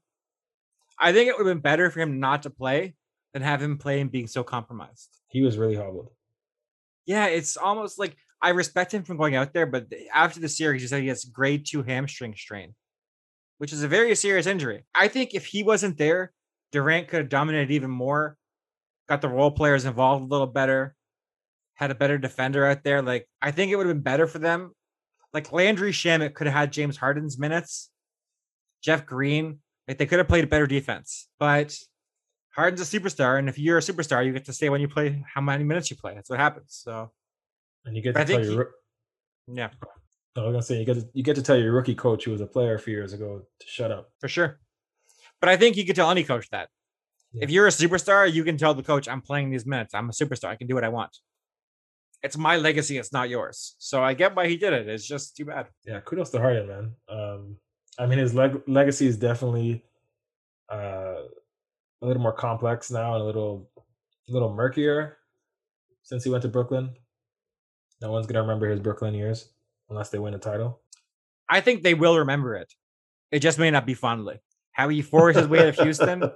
[0.99, 2.95] I think it would have been better for him not to play
[3.33, 5.21] than have him play and being so compromised.
[5.29, 6.11] He was really hobbled.
[7.07, 10.83] Yeah, it's almost like I respect him from going out there, but after the series,
[10.83, 12.75] he said he has grade two hamstring strain,
[13.57, 14.85] which is a very serious injury.
[14.95, 16.31] I think if he wasn't there,
[16.71, 18.37] Durant could have dominated even more,
[19.09, 20.95] got the role players involved a little better,
[21.73, 23.01] had a better defender out there.
[23.01, 24.73] Like I think it would have been better for them.
[25.33, 27.91] Like Landry Shamet could have had James Harden's minutes,
[28.83, 29.61] Jeff Green.
[29.89, 31.75] Like they could have played a better defense, but
[32.55, 35.25] Harden's a superstar, and if you're a superstar, you get to say when you play
[35.33, 36.15] how many minutes you play.
[36.15, 36.79] That's what happens.
[36.85, 37.11] So,
[37.85, 38.75] and you get to tell your
[39.47, 39.71] he, yeah.
[40.37, 42.33] I was gonna say you get to, you get to tell your rookie coach who
[42.33, 44.59] was a player a few years ago to shut up for sure.
[45.41, 46.69] But I think you could tell any coach that.
[47.33, 47.45] Yeah.
[47.45, 49.95] If you're a superstar, you can tell the coach, "I'm playing these minutes.
[49.95, 50.49] I'm a superstar.
[50.49, 51.17] I can do what I want."
[52.23, 52.97] It's my legacy.
[52.97, 53.77] It's not yours.
[53.79, 54.89] So I get why he did it.
[54.89, 55.69] It's just too bad.
[55.85, 56.93] Yeah, kudos to Harden, man.
[57.09, 57.57] Um,
[57.99, 59.85] I mean, his leg- legacy is definitely
[60.73, 61.27] uh,
[62.01, 63.71] a little more complex now and a little
[64.29, 65.19] a little murkier
[66.03, 66.95] since he went to Brooklyn.
[68.05, 69.49] No one's gonna remember his Brooklyn years
[69.89, 70.79] unless they win a title.
[71.49, 72.71] I think they will remember it.
[73.31, 74.43] It just may not be fondly.
[74.73, 76.31] How he forced his way out of Houston.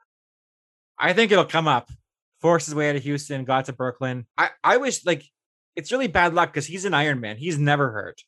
[0.98, 1.90] I think it'll come up.
[2.42, 4.26] Forced his way out of Houston, got to Brooklyn.
[4.36, 5.24] I, I wish like
[5.76, 7.38] it's really bad luck because he's an Iron Man.
[7.38, 8.20] He's never hurt.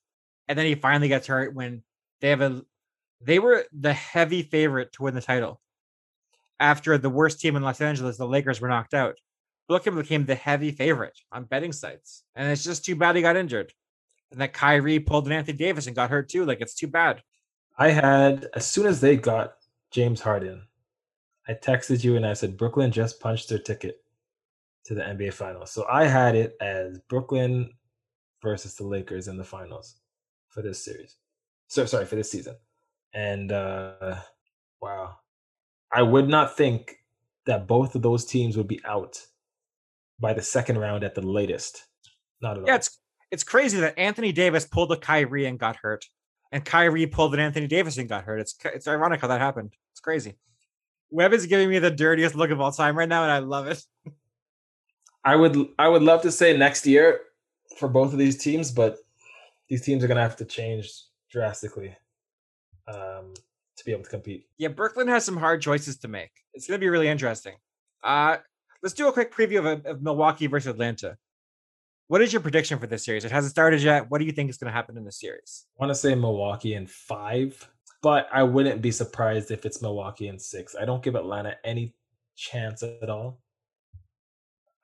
[0.48, 1.82] And then he finally gets hurt when
[2.22, 2.62] they have a
[3.20, 5.60] they were the heavy favorite to win the title
[6.58, 9.18] after the worst team in Los Angeles, the Lakers, were knocked out.
[9.68, 12.22] Brooklyn became the heavy favorite on betting sites.
[12.34, 13.72] And it's just too bad he got injured.
[14.30, 16.44] And that Kyrie pulled an Anthony Davis and got hurt too.
[16.44, 17.22] Like it's too bad.
[17.78, 19.54] I had as soon as they got
[19.90, 20.62] James Harden,
[21.48, 23.96] I texted you and I said Brooklyn just punched their ticket
[24.86, 25.70] to the NBA finals.
[25.70, 27.70] So I had it as Brooklyn
[28.42, 29.96] versus the Lakers in the finals
[30.48, 31.16] for this series.
[31.68, 32.56] So sorry, for this season.
[33.14, 34.16] And uh
[34.80, 35.16] wow.
[35.92, 36.96] I would not think
[37.46, 39.24] that both of those teams would be out
[40.20, 41.84] by the second round at the latest.
[42.40, 42.66] Not at all.
[42.66, 42.76] yeah, all.
[42.76, 42.98] it's
[43.30, 46.04] it's crazy that Anthony Davis pulled a Kyrie and got hurt,
[46.52, 48.40] and Kyrie pulled an Anthony Davis and got hurt.
[48.40, 49.74] It's it's ironic how that happened.
[49.92, 50.34] It's crazy.
[51.10, 53.66] Webb is giving me the dirtiest look of all time right now, and I love
[53.66, 53.82] it.
[55.24, 57.20] I would I would love to say next year
[57.78, 58.98] for both of these teams, but
[59.68, 60.90] these teams are gonna have to change
[61.30, 61.96] drastically.
[62.86, 63.32] Um,
[63.76, 64.46] to be able to compete.
[64.58, 66.30] Yeah, Brooklyn has some hard choices to make.
[66.52, 67.54] It's going to be really interesting.
[68.02, 68.38] Uh,
[68.84, 71.16] let's do a quick preview of, of Milwaukee versus Atlanta.
[72.08, 73.24] What is your prediction for this series?
[73.24, 74.10] It hasn't started yet.
[74.10, 75.64] What do you think is going to happen in this series?
[75.80, 77.66] I want to say Milwaukee in five,
[78.02, 80.76] but I wouldn't be surprised if it's Milwaukee in six.
[80.78, 81.94] I don't give Atlanta any
[82.36, 83.40] chance at all.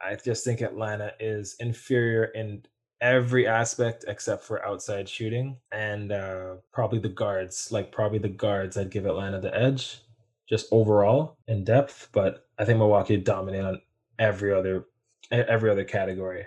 [0.01, 2.63] I just think Atlanta is inferior in
[3.03, 7.71] every aspect except for outside shooting and uh, probably the guards.
[7.71, 10.01] Like probably the guards, I'd give Atlanta the edge,
[10.49, 12.09] just overall in depth.
[12.13, 13.81] But I think Milwaukee dominate on
[14.21, 14.85] every other
[15.33, 16.47] every other category.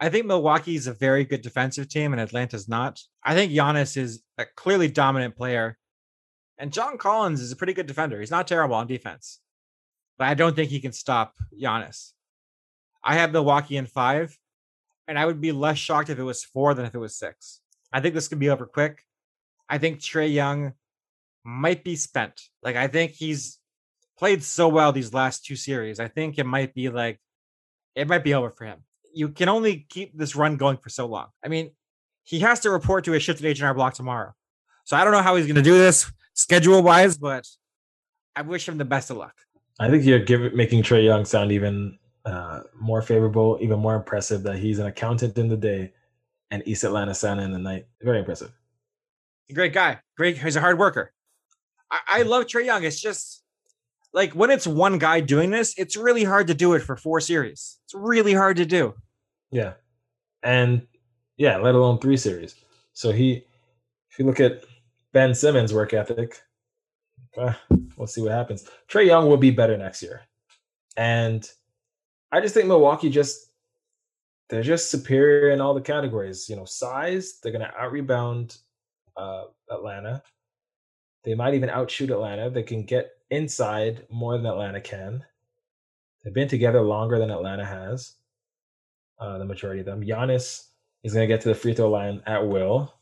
[0.00, 3.02] I think Milwaukee is a very good defensive team, and Atlanta's not.
[3.22, 5.76] I think Giannis is a clearly dominant player,
[6.56, 8.18] and John Collins is a pretty good defender.
[8.18, 9.40] He's not terrible on defense,
[10.16, 12.12] but I don't think he can stop Giannis.
[13.04, 14.38] I have Milwaukee in five
[15.10, 17.60] and I would be less shocked if it was four than if it was six.
[17.92, 19.02] I think this could be over quick.
[19.68, 20.74] I think Trae Young
[21.44, 22.40] might be spent.
[22.62, 23.58] Like I think he's
[24.20, 25.98] played so well these last two series.
[25.98, 27.18] I think it might be like
[27.96, 28.84] it might be over for him.
[29.14, 31.28] You can only keep this run going for so long.
[31.42, 31.72] I mean,
[32.22, 34.34] he has to report to a shifted H&R Block tomorrow.
[34.84, 37.48] So I don't know how he's going to do this schedule wise, but
[38.36, 39.34] I wish him the best of luck.
[39.80, 44.42] I think you're giving making Trae Young sound even uh, more favorable, even more impressive
[44.42, 45.92] that he's an accountant in the day
[46.50, 47.86] and East Atlanta Santa in the night.
[48.02, 48.52] Very impressive.
[49.52, 49.98] Great guy.
[50.16, 50.36] Great.
[50.36, 51.12] He's a hard worker.
[51.90, 52.84] I, I love Trae Young.
[52.84, 53.42] It's just
[54.12, 57.20] like when it's one guy doing this, it's really hard to do it for four
[57.20, 57.78] series.
[57.84, 58.94] It's really hard to do.
[59.50, 59.74] Yeah.
[60.42, 60.86] And
[61.36, 62.54] yeah, let alone three series.
[62.92, 63.44] So he,
[64.10, 64.64] if you look at
[65.12, 66.40] Ben Simmons' work ethic,
[67.36, 67.54] uh,
[67.96, 68.68] we'll see what happens.
[68.88, 70.22] Trae Young will be better next year.
[70.96, 71.48] And
[72.32, 73.46] I just think Milwaukee just
[74.48, 76.48] they're just superior in all the categories.
[76.48, 78.58] You know, size, they're gonna out rebound
[79.16, 80.22] uh, Atlanta.
[81.22, 82.50] They might even outshoot Atlanta.
[82.50, 85.24] They can get inside more than Atlanta can.
[86.22, 88.14] They've been together longer than Atlanta has.
[89.18, 90.02] Uh, the majority of them.
[90.02, 90.68] Giannis
[91.02, 92.94] is going to get to the free throw line at will.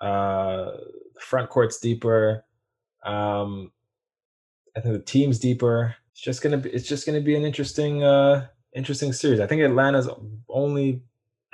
[0.00, 0.72] Uh,
[1.20, 2.44] front court's deeper.
[3.04, 3.72] Um,
[4.76, 5.96] I think the team's deeper.
[6.12, 6.70] It's just gonna be.
[6.70, 8.02] It's just gonna be an interesting.
[8.02, 8.46] Uh,
[8.76, 9.40] interesting series.
[9.40, 10.08] I think Atlanta's
[10.48, 11.02] only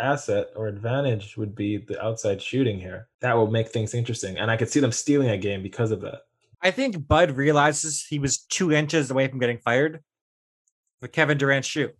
[0.00, 3.08] asset or advantage would be the outside shooting here.
[3.20, 4.36] That will make things interesting.
[4.36, 6.22] And I could see them stealing a game because of that.
[6.62, 10.00] I think Bud realizes he was two inches away from getting fired
[11.00, 11.90] with Kevin Durant's shoe.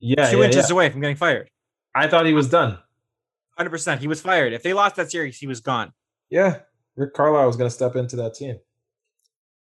[0.00, 0.30] Yeah.
[0.30, 0.74] Two yeah, inches yeah.
[0.74, 1.50] away from getting fired.
[1.94, 2.78] I thought he was done.
[3.58, 3.98] 100%.
[3.98, 4.52] He was fired.
[4.52, 5.92] If they lost that series, he was gone.
[6.30, 6.60] Yeah,
[6.96, 8.58] Rick Carlisle was going to step into that team.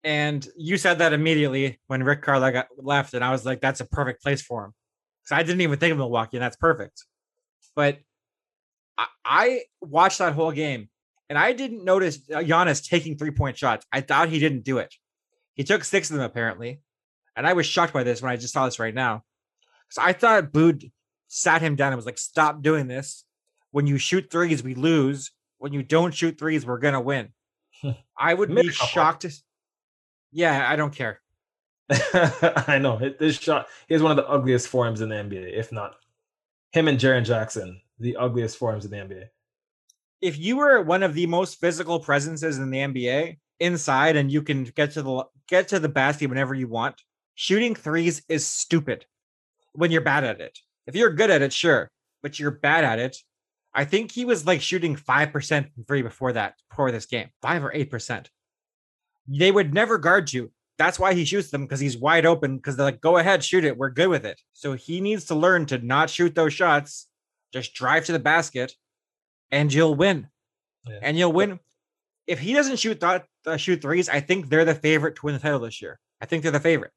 [0.03, 3.81] And you said that immediately when Rick Carlisle got left, and I was like, that's
[3.81, 4.75] a perfect place for him.
[5.23, 7.05] because I didn't even think of Milwaukee, and that's perfect.
[7.75, 7.99] But
[8.97, 10.89] I, I watched that whole game,
[11.29, 13.87] and I didn't notice uh, Giannis taking three point shots.
[13.93, 14.95] I thought he didn't do it.
[15.55, 16.81] He took six of them apparently,
[17.35, 19.25] and I was shocked by this when I just saw this right now.
[19.91, 20.85] So I thought Bud
[21.29, 23.25] sat him down and was like, "Stop doing this.
[23.71, 25.33] When you shoot threes, we lose.
[25.59, 27.33] When you don't shoot threes, we're gonna win."
[28.19, 29.27] I would be shocked.
[30.33, 31.21] Yeah, I don't care.
[31.91, 33.69] I know this shot.
[33.87, 35.95] He has one of the ugliest forms in the NBA, if not
[36.77, 39.29] him and Jaren Jackson, the ugliest forms in the NBA.
[40.21, 44.43] If you were one of the most physical presences in the NBA inside, and you
[44.43, 47.03] can get to the get to the basket whenever you want,
[47.35, 49.07] shooting threes is stupid
[49.73, 50.59] when you're bad at it.
[50.87, 51.91] If you're good at it, sure,
[52.23, 53.17] but you're bad at it.
[53.75, 57.63] I think he was like shooting five percent free before that, before this game, five
[57.63, 58.31] or eight percent.
[59.29, 62.77] They would never guard you that's why he shoots them because he's wide open because
[62.77, 63.77] they're like, go ahead, shoot it.
[63.77, 64.41] We're good with it.
[64.53, 67.09] So he needs to learn to not shoot those shots,
[67.53, 68.75] just drive to the basket,
[69.51, 70.29] and you'll win.
[70.87, 70.99] Yeah.
[71.03, 71.61] And you'll win.
[72.27, 75.35] If he doesn't shoot th- uh, shoot threes, I think they're the favorite to win
[75.35, 75.99] the title this year.
[76.21, 76.93] I think they're the favorite.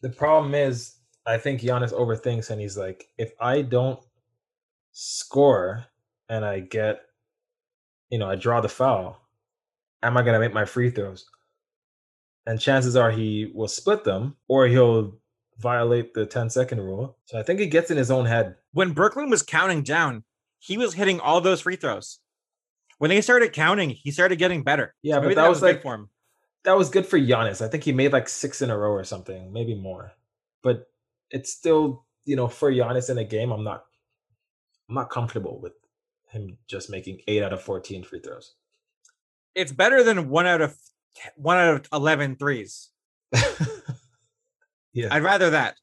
[0.00, 0.94] The problem is,
[1.26, 4.00] I think Giannis overthinks, and he's like, if I don't
[4.92, 5.84] score
[6.28, 7.02] and I get,
[8.10, 9.20] you know, I draw the foul,
[10.02, 11.26] am I gonna make my free throws?
[12.48, 15.14] and chances are he will split them or he'll
[15.58, 17.18] violate the 10 second rule.
[17.26, 18.56] So I think he gets in his own head.
[18.72, 20.24] When Brooklyn was counting down,
[20.58, 22.18] he was hitting all those free throws.
[22.98, 24.94] When they started counting, he started getting better.
[25.02, 26.10] Yeah, so but that, that, was, was like for him.
[26.64, 27.64] That was good for Giannis.
[27.64, 30.12] I think he made like six in a row or something, maybe more.
[30.62, 30.86] But
[31.30, 33.84] it's still, you know, for Giannis in a game, I'm not
[34.88, 35.74] I'm not comfortable with
[36.28, 38.54] him just making eight out of 14 free throws.
[39.54, 40.76] It's better than one out of
[41.36, 42.90] one out of 11 threes.
[44.92, 45.08] yeah.
[45.10, 45.76] I'd rather that.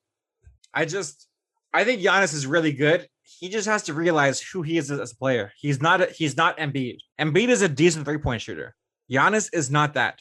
[0.74, 1.28] I just,
[1.74, 3.08] I think Giannis is really good.
[3.26, 5.52] He just has to realize who he is as a player.
[5.58, 6.98] He's not, a, he's not Embiid.
[7.20, 8.76] Embiid is a decent three point shooter.
[9.12, 10.20] Giannis is not that.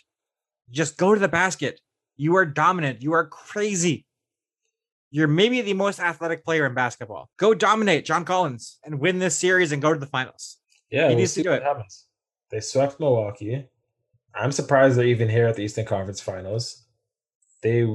[0.70, 1.80] Just go to the basket.
[2.16, 3.02] You are dominant.
[3.02, 4.06] You are crazy.
[5.10, 7.30] You're maybe the most athletic player in basketball.
[7.36, 10.56] Go dominate John Collins and win this series and go to the finals.
[10.90, 11.62] Yeah, he we'll needs to do it.
[11.62, 12.06] Happens.
[12.50, 13.66] They swept Milwaukee.
[14.34, 16.84] I'm surprised they're even here at the Eastern Conference Finals.
[17.62, 17.86] They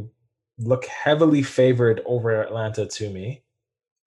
[0.57, 3.43] look heavily favored over Atlanta to me.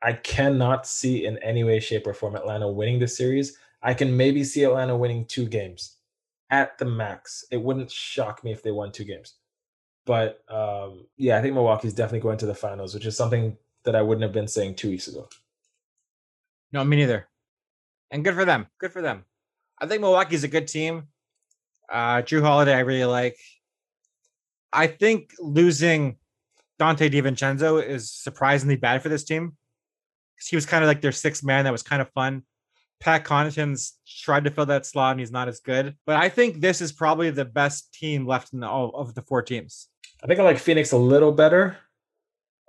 [0.03, 3.57] I cannot see in any way, shape, or form Atlanta winning this series.
[3.83, 5.97] I can maybe see Atlanta winning two games
[6.51, 7.45] at the max.
[7.51, 9.35] It wouldn't shock me if they won two games.
[10.05, 13.95] But um, yeah, I think Milwaukee's definitely going to the finals, which is something that
[13.95, 15.29] I wouldn't have been saying two weeks ago.
[16.73, 17.29] No, me neither.
[18.11, 18.67] And good for them.
[18.79, 19.25] Good for them.
[19.81, 21.09] I think Milwaukee's a good team.
[21.91, 23.37] Uh, Jrue Holiday, I really like.
[24.73, 26.17] I think losing
[26.81, 29.57] Donte DiVincenzo is surprisingly bad for this team.
[30.49, 31.65] He was kind of like their sixth man.
[31.65, 32.43] That was kind of fun.
[33.01, 35.97] Pat Connaughton's tried to fill that slot and he's not as good.
[36.07, 39.23] But I think this is probably the best team left in the all of the
[39.23, 39.89] four teams.
[40.23, 41.77] I think I like Phoenix a little better,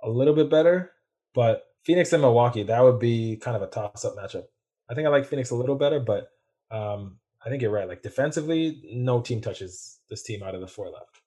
[0.02, 0.90] a little bit better,
[1.34, 4.46] but Phoenix and Milwaukee that would be kind of a toss-up matchup.
[4.90, 6.30] I think I like Phoenix a little better, but
[6.70, 7.88] um, I think you're right.
[7.88, 11.20] Like defensively, no team touches this team out of the four left.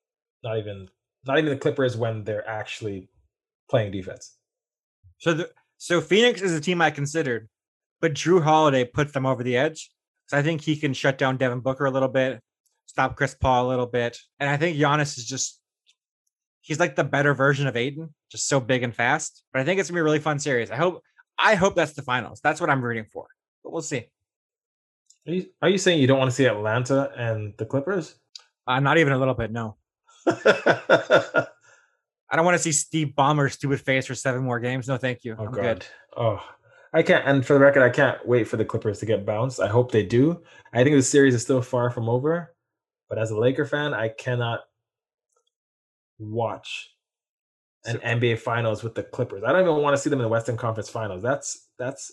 [0.43, 0.89] Not even
[1.26, 3.10] not even the Clippers when they're actually
[3.70, 4.36] playing defense.
[5.20, 7.48] So the so Phoenix is a team I considered,
[8.02, 9.92] but Jrue Holiday puts them over the edge.
[10.28, 12.42] So I think he can shut down Devin Booker a little bit,
[12.86, 15.60] stop Chris Paul a little bit, and I think Giannis is just
[16.62, 19.44] he's like the better version of Ayton, just so big and fast.
[19.54, 20.70] But I think it's gonna be a really fun series.
[20.70, 21.02] I hope
[21.40, 22.42] I hope that's the finals.
[22.44, 23.28] That's what I'm rooting for.
[23.64, 24.08] But we'll see.
[25.28, 28.16] Are you, are you saying you don't want to see Atlanta and the Clippers?
[28.66, 29.52] Uh, not even a little bit.
[29.52, 29.76] No.
[32.30, 34.88] I don't want to see Steve Ballmer's stupid face for seven more games.
[34.88, 35.36] No, thank you.
[35.38, 35.62] Oh I'm God.
[35.62, 35.86] Good.
[36.18, 36.44] Oh,
[36.94, 37.26] I can't.
[37.26, 39.60] And for the record, I can't wait for the Clippers to get bounced.
[39.60, 40.42] I hope they do.
[40.74, 42.54] I think the series is still far from over.
[43.10, 44.62] But as a Laker fan, I cannot
[46.20, 46.94] watch
[47.86, 49.44] an so, NBA Finals with the Clippers.
[49.46, 51.22] I don't even want to see them in the Western Conference Finals.
[51.22, 52.12] That's that's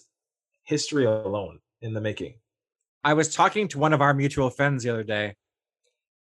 [0.63, 2.35] history alone in the making.
[3.03, 5.35] I was talking to one of our mutual friends the other day,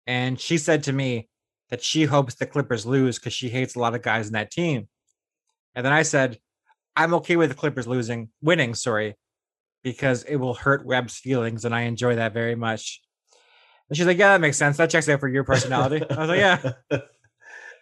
[0.06, 1.28] and she said to me
[1.70, 4.50] that she hopes the Clippers lose because she hates a lot of guys in that
[4.50, 4.88] team.
[5.74, 6.38] And then I said,
[6.96, 9.16] I'm okay with the Clippers losing, winning, sorry,
[9.82, 13.00] because it will hurt Webb's feelings, and I enjoy that very much.
[13.88, 14.76] And she's like, Yeah, that makes sense.
[14.76, 16.04] That checks out for your personality.
[16.10, 16.72] I was like, Yeah.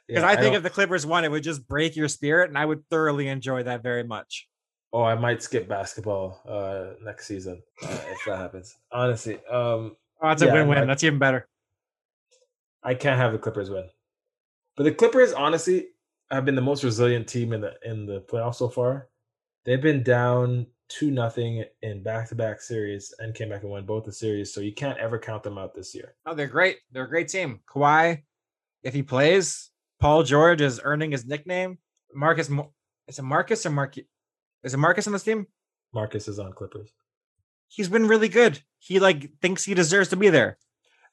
[0.09, 2.49] Because yeah, I think I if the Clippers won, it would just break your spirit,
[2.49, 4.47] and I would thoroughly enjoy that very much.
[4.93, 8.77] Oh, I might skip basketball uh, next season uh, if that happens.
[8.93, 10.87] Honestly, um, Oh, that's a Yeah, win-win.
[10.87, 11.49] That's even better.
[12.87, 13.89] I can't have the Clippers win.
[14.77, 15.89] But the Clippers, honestly,
[16.31, 19.09] have been the most resilient team in the in the playoffs so far.
[19.65, 23.85] They've been down two nothing in back to back series and came back and won
[23.85, 24.55] both the series.
[24.55, 26.15] So you can't ever count them out this year.
[26.27, 26.77] Oh, they're great.
[26.93, 27.59] They're a great team.
[27.69, 28.23] Kawhi,
[28.85, 31.79] if he plays, Paul George is earning his nickname.
[32.15, 32.49] Marcus,
[33.09, 34.05] is it Marcus or Marcus?
[34.63, 35.49] Is it Marcus on this team?
[35.93, 36.93] Marcus is on Clippers.
[37.67, 38.61] He's been really good.
[38.79, 40.59] He like thinks he deserves to be there.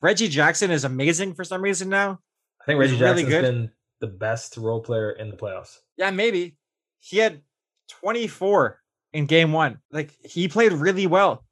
[0.03, 2.19] Reggie Jackson is amazing for some reason now.
[2.61, 3.41] I think Reggie really Jackson's good.
[3.41, 5.77] been the best role player in the playoffs.
[5.97, 6.57] Yeah, maybe.
[6.99, 7.41] He had
[7.87, 8.81] 24
[9.13, 9.79] in game one.
[9.91, 11.45] Like he played really well.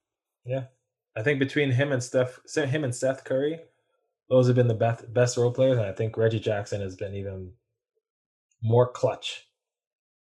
[0.45, 0.65] Yeah,
[1.15, 3.61] I think between him and Steph, him and Seth Curry,
[4.29, 7.15] those have been the best best role players, and I think Reggie Jackson has been
[7.15, 7.53] even
[8.61, 9.47] more clutch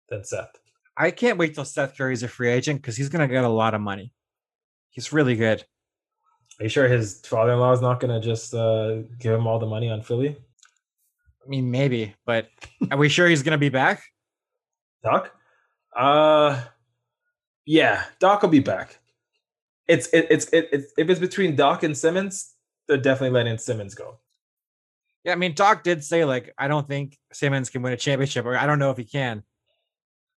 [0.09, 0.51] than Seth.
[0.95, 3.73] I can't wait till Seth Curry's a free agent because he's gonna get a lot
[3.73, 4.13] of money.
[4.89, 5.65] He's really good.
[6.59, 9.65] Are you sure his father-in-law is not going to just uh, give him all the
[9.65, 10.37] money on Philly?
[11.45, 12.49] I mean, maybe, but
[12.89, 14.03] are we sure he's gonna be back?
[15.03, 15.31] Doc?
[15.95, 16.59] Uh,
[17.65, 18.97] yeah, Doc will be back.
[19.87, 22.55] It's it, it's it, it's if it's between Doc and Simmons,
[22.87, 24.17] they're definitely letting Simmons go.
[25.23, 28.45] Yeah, I mean, Doc did say like, I don't think Simmons can win a championship,
[28.45, 29.43] or I don't know if he can.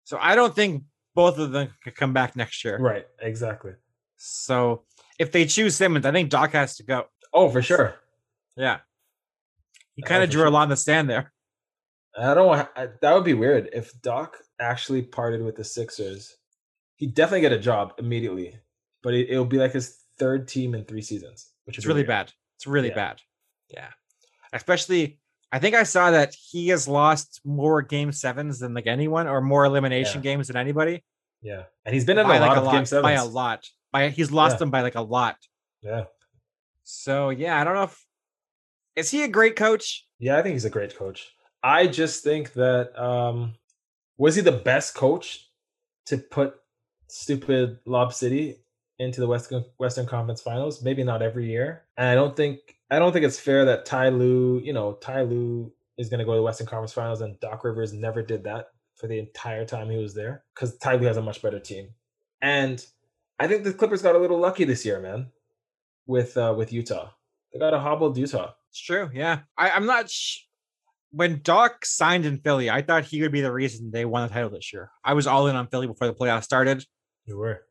[0.03, 0.83] So I don't think
[1.15, 2.77] both of them could come back next year.
[2.77, 3.73] Right, exactly.
[4.17, 4.83] So
[5.19, 7.05] if they choose Simmons, I think Doc has to go.
[7.33, 7.95] Oh, for sure.
[8.57, 8.79] Yeah,
[9.95, 10.51] he kind of drew a sure.
[10.51, 11.31] lot in the stand there.
[12.17, 16.35] I don't want I, that would be weird if Doc actually parted with the Sixers.
[16.95, 18.55] He'd definitely get a job immediately,
[19.03, 22.33] but it, it'll be like his third team in three seasons, which is really bad.
[22.57, 22.95] It's really Yeah.
[22.95, 23.21] bad.
[23.69, 23.89] Yeah,
[24.51, 25.19] especially
[25.51, 29.41] I think I saw that he has lost more game sevens than like anyone, or
[29.41, 30.23] more elimination Yeah.
[30.31, 31.03] games than anybody.
[31.41, 33.03] Yeah, and he's been in by a lot like a of lot, game sevens.
[33.03, 33.65] by a lot.
[33.91, 34.59] By he's lost Yeah.
[34.59, 35.37] them by like a lot.
[35.81, 36.05] Yeah,
[36.83, 38.05] So yeah, I don't know if
[38.95, 40.05] is he a great coach?
[40.19, 41.27] yeah, I think he's a great coach.
[41.63, 43.55] I just think that um
[44.17, 45.49] was he the best coach
[46.07, 46.55] to put
[47.07, 48.57] stupid Lob City
[48.99, 50.83] into the Western Western Conference Finals?
[50.83, 52.59] Maybe not every year, and I don't think
[52.91, 56.25] I don't think it's fair that Ty Lue, you know, Ty Lue is going to
[56.25, 59.65] go to the Western Conference Finals, and Doc Rivers never did that for the entire
[59.65, 61.89] time he was there because Ty Lue has a much better team,
[62.41, 62.85] and
[63.39, 65.27] I think the Clippers got a little lucky this year, man,
[66.05, 67.09] with uh, with Utah.
[67.53, 68.51] They got a hobbled Utah.
[68.69, 69.09] It's true.
[69.13, 70.09] Yeah, I, I'm not.
[70.09, 70.41] Sh-
[71.11, 74.33] when Doc signed in Philly, I thought he would be the reason they won the
[74.33, 74.91] title this year.
[75.03, 76.85] I was all in on Philly before the playoffs started,
[77.25, 77.63] You were.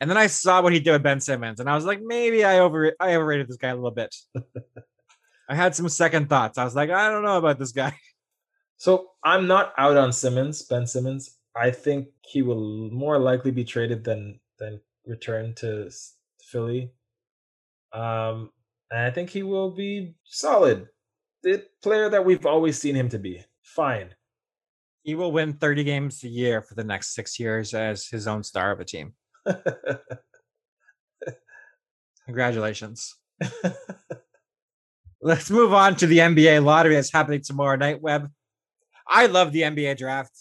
[0.00, 2.44] and then I saw what he did with Ben Simmons, and I was like, maybe
[2.44, 4.14] I over I overrated this guy a little bit.
[5.48, 6.58] I had some second thoughts.
[6.58, 7.94] I was like, I don't know about this guy.
[8.76, 11.38] So I'm not out on Simmons, Ben Simmons.
[11.56, 15.90] I think he will more likely be traded than than return to
[16.42, 16.90] Philly.
[17.92, 18.50] Um,
[18.90, 20.88] and I think he will be solid.
[21.42, 23.44] The player that we've always seen him to be.
[23.62, 24.14] Fine.
[25.02, 28.42] He will win 30 games a year for the next six years as his own
[28.42, 29.12] star of a team.
[32.26, 33.16] Congratulations.
[35.20, 38.30] Let's move on to the NBA lottery that's happening tomorrow night, Webb.
[39.06, 40.32] I love the NBA draft.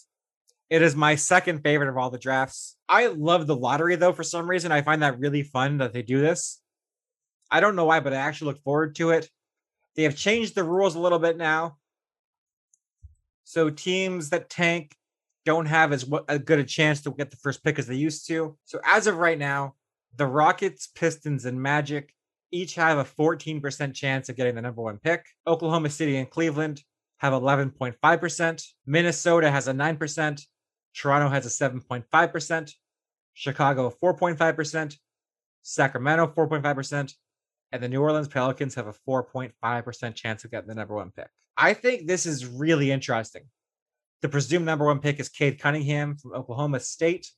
[0.73, 2.77] It is my second favorite of all the drafts.
[2.89, 4.71] I love the lottery, though, for some reason.
[4.71, 6.59] I find that really fun that they do this.
[7.51, 9.29] I don't know why, but I actually look forward to it.
[9.95, 11.77] They have changed the rules a little bit now.
[13.43, 14.95] So teams that tank
[15.45, 18.57] don't have as good a chance to get the first pick as they used to.
[18.65, 19.75] So as of right now,
[20.15, 22.15] the Rockets, Pistons, and Magic
[22.51, 25.27] each have a 14% chance of getting the number one pick.
[25.45, 26.81] Oklahoma City and Cleveland
[27.17, 28.67] have 11.5%.
[28.87, 30.43] Minnesota has a 9%.
[30.95, 32.73] Toronto has a 7.5%.
[33.33, 34.97] Chicago, 4.5%.
[35.61, 37.13] Sacramento, 4.5%.
[37.71, 41.29] And the New Orleans Pelicans have a 4.5% chance of getting the number one pick.
[41.57, 43.43] I think this is really interesting.
[44.21, 47.31] The presumed number one pick is Cade Cunningham from Oklahoma State.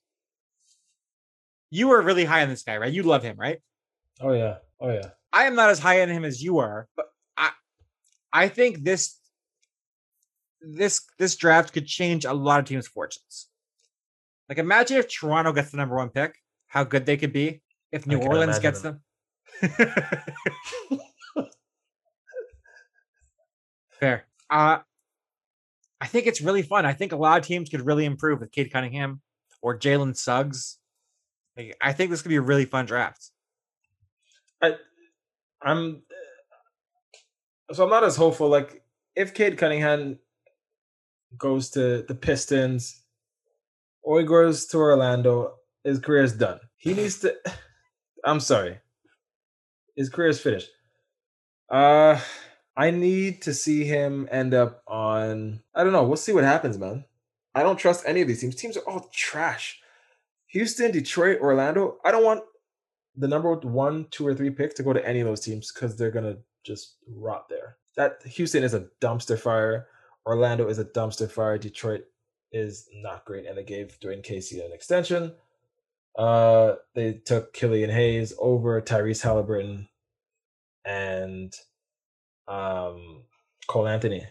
[1.72, 2.91] You are really high on this guy, right?
[2.91, 3.60] You love him, right?
[4.22, 4.58] oh yeah.
[4.80, 5.10] Oh yeah.
[5.34, 7.51] I am not as high on him as you are, but I
[8.32, 9.18] I think this
[10.66, 13.47] this this draft could change a lot of teams' fortunes.
[14.49, 16.36] Like imagine if Toronto gets the number one pick,
[16.68, 17.61] how good they could be.
[17.91, 19.01] If New Orleans gets them.
[19.61, 19.72] them.
[23.99, 24.26] Fair.
[24.49, 24.80] Uh
[26.01, 26.86] I think it's really fun.
[26.86, 29.22] I think a lot of teams could really improve with Cade Cunningham
[29.61, 30.78] or Jalen Suggs.
[31.55, 33.32] Like, I think this could be a really fun draft.
[34.61, 34.76] I,
[35.61, 36.03] I'm
[37.72, 38.49] so I'm not as hopeful.
[38.49, 38.84] Like
[39.16, 40.20] if Cade Cunningham
[41.38, 43.06] goes to the Pistons
[44.08, 45.56] Oi goes to Orlando.
[45.84, 46.60] His career is done.
[46.78, 47.36] He needs to.
[48.24, 48.80] I'm sorry.
[49.96, 50.70] His career is finished.
[51.70, 52.20] Uh,
[52.78, 55.62] I need to see him end up on.
[55.74, 56.04] I don't know.
[56.04, 57.06] We'll see what happens, man.
[57.56, 58.56] I don't trust any of these teams.
[58.56, 59.80] Teams are all trash.
[60.48, 61.98] Houston, Detroit, Orlando.
[62.04, 62.44] I don't want
[63.16, 65.96] the number one, two, or three pick to go to any of those teams because
[65.96, 67.78] they're gonna just rot there.
[67.96, 69.88] That Houston is a dumpster fire.
[70.26, 71.57] Orlando is a dumpster fire.
[71.57, 72.05] Detroit
[72.51, 75.34] is not great, and they gave Dwane Casey an extension.
[76.17, 79.88] Uh, they took Killian Hayes over Tyrese Halliburton
[80.86, 81.53] and
[82.47, 83.23] um,
[83.67, 84.26] Cole Anthony,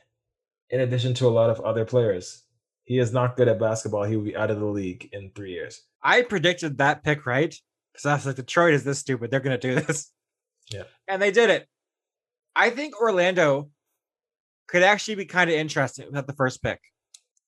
[0.71, 2.43] in addition to a lot of other players.
[2.85, 4.05] He is not good at basketball.
[4.05, 5.83] He will be out of the league in three years.
[6.03, 7.55] I predicted that pick right
[7.93, 9.31] because I was like, Detroit is this stupid.
[9.31, 10.11] They're going to do this.
[10.71, 10.85] Yeah.
[11.09, 11.67] And they did it.
[12.57, 13.71] I think Orlando
[14.67, 16.81] could actually be kind of interesting without the first pick.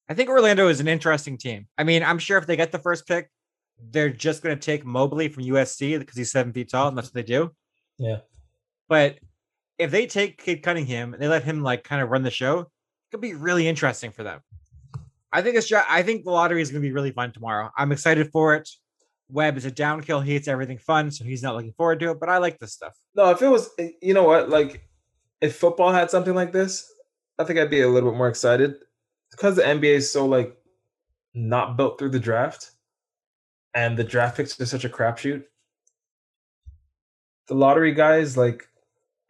[0.09, 1.67] I think Orlando is an interesting team.
[1.77, 3.31] I mean, I'm sure if they get the first pick,
[3.91, 7.09] they're just going to take Mobley from USC because he's seven feet tall, and that's
[7.09, 7.53] what they do.
[7.99, 8.19] Yeah.
[8.89, 9.19] But
[9.79, 12.61] if they take Cade Cunningham and they let him like kind of run the show,
[12.61, 12.69] it
[13.11, 14.41] could be really interesting for them.
[15.33, 17.71] I think it's I think the lottery is going to be really fun tomorrow.
[17.77, 18.69] I'm excited for it.
[19.29, 20.21] Webb is a downkill.
[20.21, 22.21] He hates everything fun, so he's not looking forward to it.
[22.21, 22.95] But I like this stuff.
[23.15, 24.89] No, if it was, eh, you know what, like
[25.41, 26.91] if football had something like this,
[27.39, 28.77] I think I'd be a little bit more excited
[29.31, 30.57] because the NBA is so like
[31.35, 32.71] not built through the draft,
[33.75, 35.45] and the draft picks are such a crapshoot.
[37.49, 38.67] The lottery guys, like,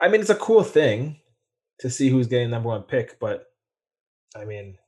[0.00, 1.16] I mean, it's a cool thing
[1.80, 3.46] to see who's getting number one pick, but
[4.36, 4.78] I mean,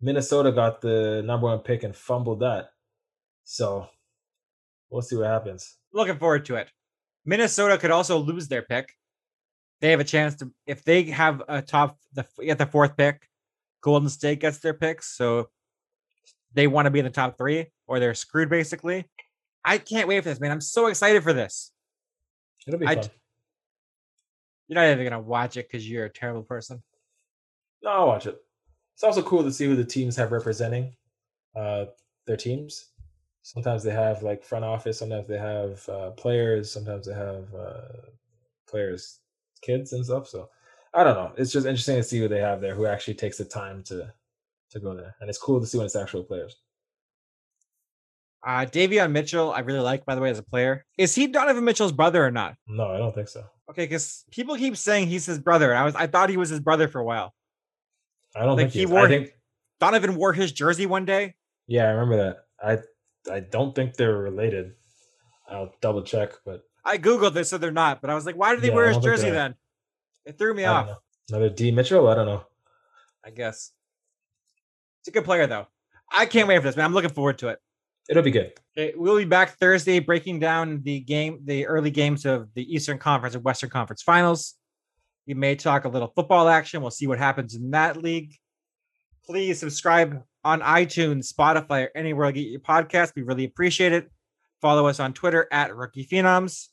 [0.00, 2.70] Minnesota got the number one pick and fumbled that,
[3.44, 3.86] so
[4.90, 5.76] we'll see what happens.
[5.92, 6.68] Looking forward to it.
[7.24, 8.92] Minnesota could also lose their pick.
[9.80, 13.28] They have a chance to if they have a top the get the fourth pick.
[13.82, 15.48] Golden State gets their picks, so
[16.54, 19.04] they want to be in the top three, or they're screwed basically.
[19.64, 20.50] I can't wait for this, man.
[20.50, 21.72] I'm so excited for this.
[22.66, 23.04] It'll be I fun.
[24.68, 26.82] You're not even gonna watch it because you're a terrible person.
[27.82, 28.40] No, I'll watch it.
[28.94, 30.94] It's also cool to see who the teams have representing
[31.54, 31.86] uh,
[32.26, 32.86] their teams.
[33.42, 34.98] Sometimes they have like front office.
[34.98, 36.72] Sometimes they have uh, players.
[36.72, 38.10] Sometimes they have uh,
[38.66, 39.20] players'
[39.62, 40.28] kids and stuff.
[40.28, 40.48] So
[40.94, 41.32] I don't know.
[41.36, 44.12] It's just interesting to see who they have there, who actually takes the time to
[44.70, 46.56] to go there, and it's cool to see when it's actual players.
[48.46, 50.84] Uh Davion Mitchell, I really like, by the way, as a player.
[50.98, 52.54] Is he Donovan Mitchell's brother or not?
[52.68, 53.44] No, I don't think so.
[53.70, 55.70] Okay, because people keep saying he's his brother.
[55.70, 57.34] And I was I thought he was his brother for a while.
[58.36, 58.86] I don't Like, think he he.
[58.86, 59.30] wore- I think.
[59.80, 61.34] Donovan wore his jersey one day.
[61.66, 62.36] Yeah, I remember that.
[63.28, 64.74] I I don't think they're related.
[65.48, 68.00] I'll double check, but I googled this, so they're not.
[68.00, 69.54] But I was like, why did he Yeah, wear his jersey then?
[70.24, 70.86] It threw me off.
[70.86, 70.96] know.
[71.28, 72.08] Another D Mitchell.
[72.08, 72.44] I don't know.
[73.24, 73.72] I guess
[75.00, 75.66] it's a good player though.
[76.12, 76.84] I can't wait for this, man.
[76.84, 77.58] I'm looking forward to it.
[78.08, 78.52] It'll be good.
[78.94, 83.34] We'll be back Thursday breaking down the game, the early games of the Eastern Conference
[83.34, 84.54] and Western Conference Finals.
[85.26, 86.82] We may talk a little football action.
[86.82, 88.32] We'll see what happens in that league.
[89.24, 93.12] Please subscribe on iTunes, Spotify, or anywhere you get your podcast.
[93.16, 94.08] We really appreciate it.
[94.60, 96.68] Follow us on Twitter at Rookie Phenoms.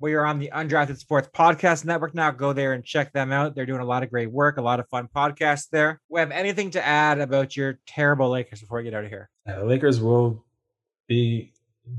[0.00, 2.32] We are on the Undrafted Sports Podcast Network now.
[2.32, 3.54] Go there and check them out.
[3.54, 6.00] They're doing a lot of great work, a lot of fun podcasts there.
[6.08, 9.30] We have anything to add about your terrible Lakers before we get out of here?
[9.46, 10.44] Yeah, the Lakers will
[11.06, 11.52] be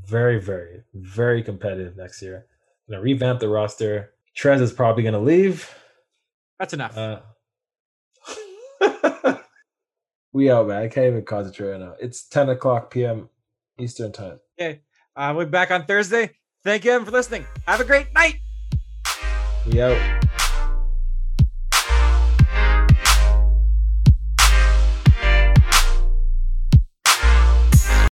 [0.06, 2.48] very, very, very competitive next year.
[2.90, 4.14] Gonna revamp the roster.
[4.38, 5.74] Trez is probably gonna leave.
[6.60, 6.98] That's enough.
[6.98, 7.22] Uh,
[10.34, 10.84] we out, man.
[10.84, 11.96] I can't even concentrate right now.
[12.00, 13.30] It's 10 o'clock p.m.
[13.80, 14.40] Eastern time.
[14.60, 14.82] Okay.
[15.16, 16.32] Uh, we'll be back on Thursday.
[16.66, 17.46] Thank you everyone for listening.
[17.68, 18.40] Have a great night.
[19.68, 20.25] We out.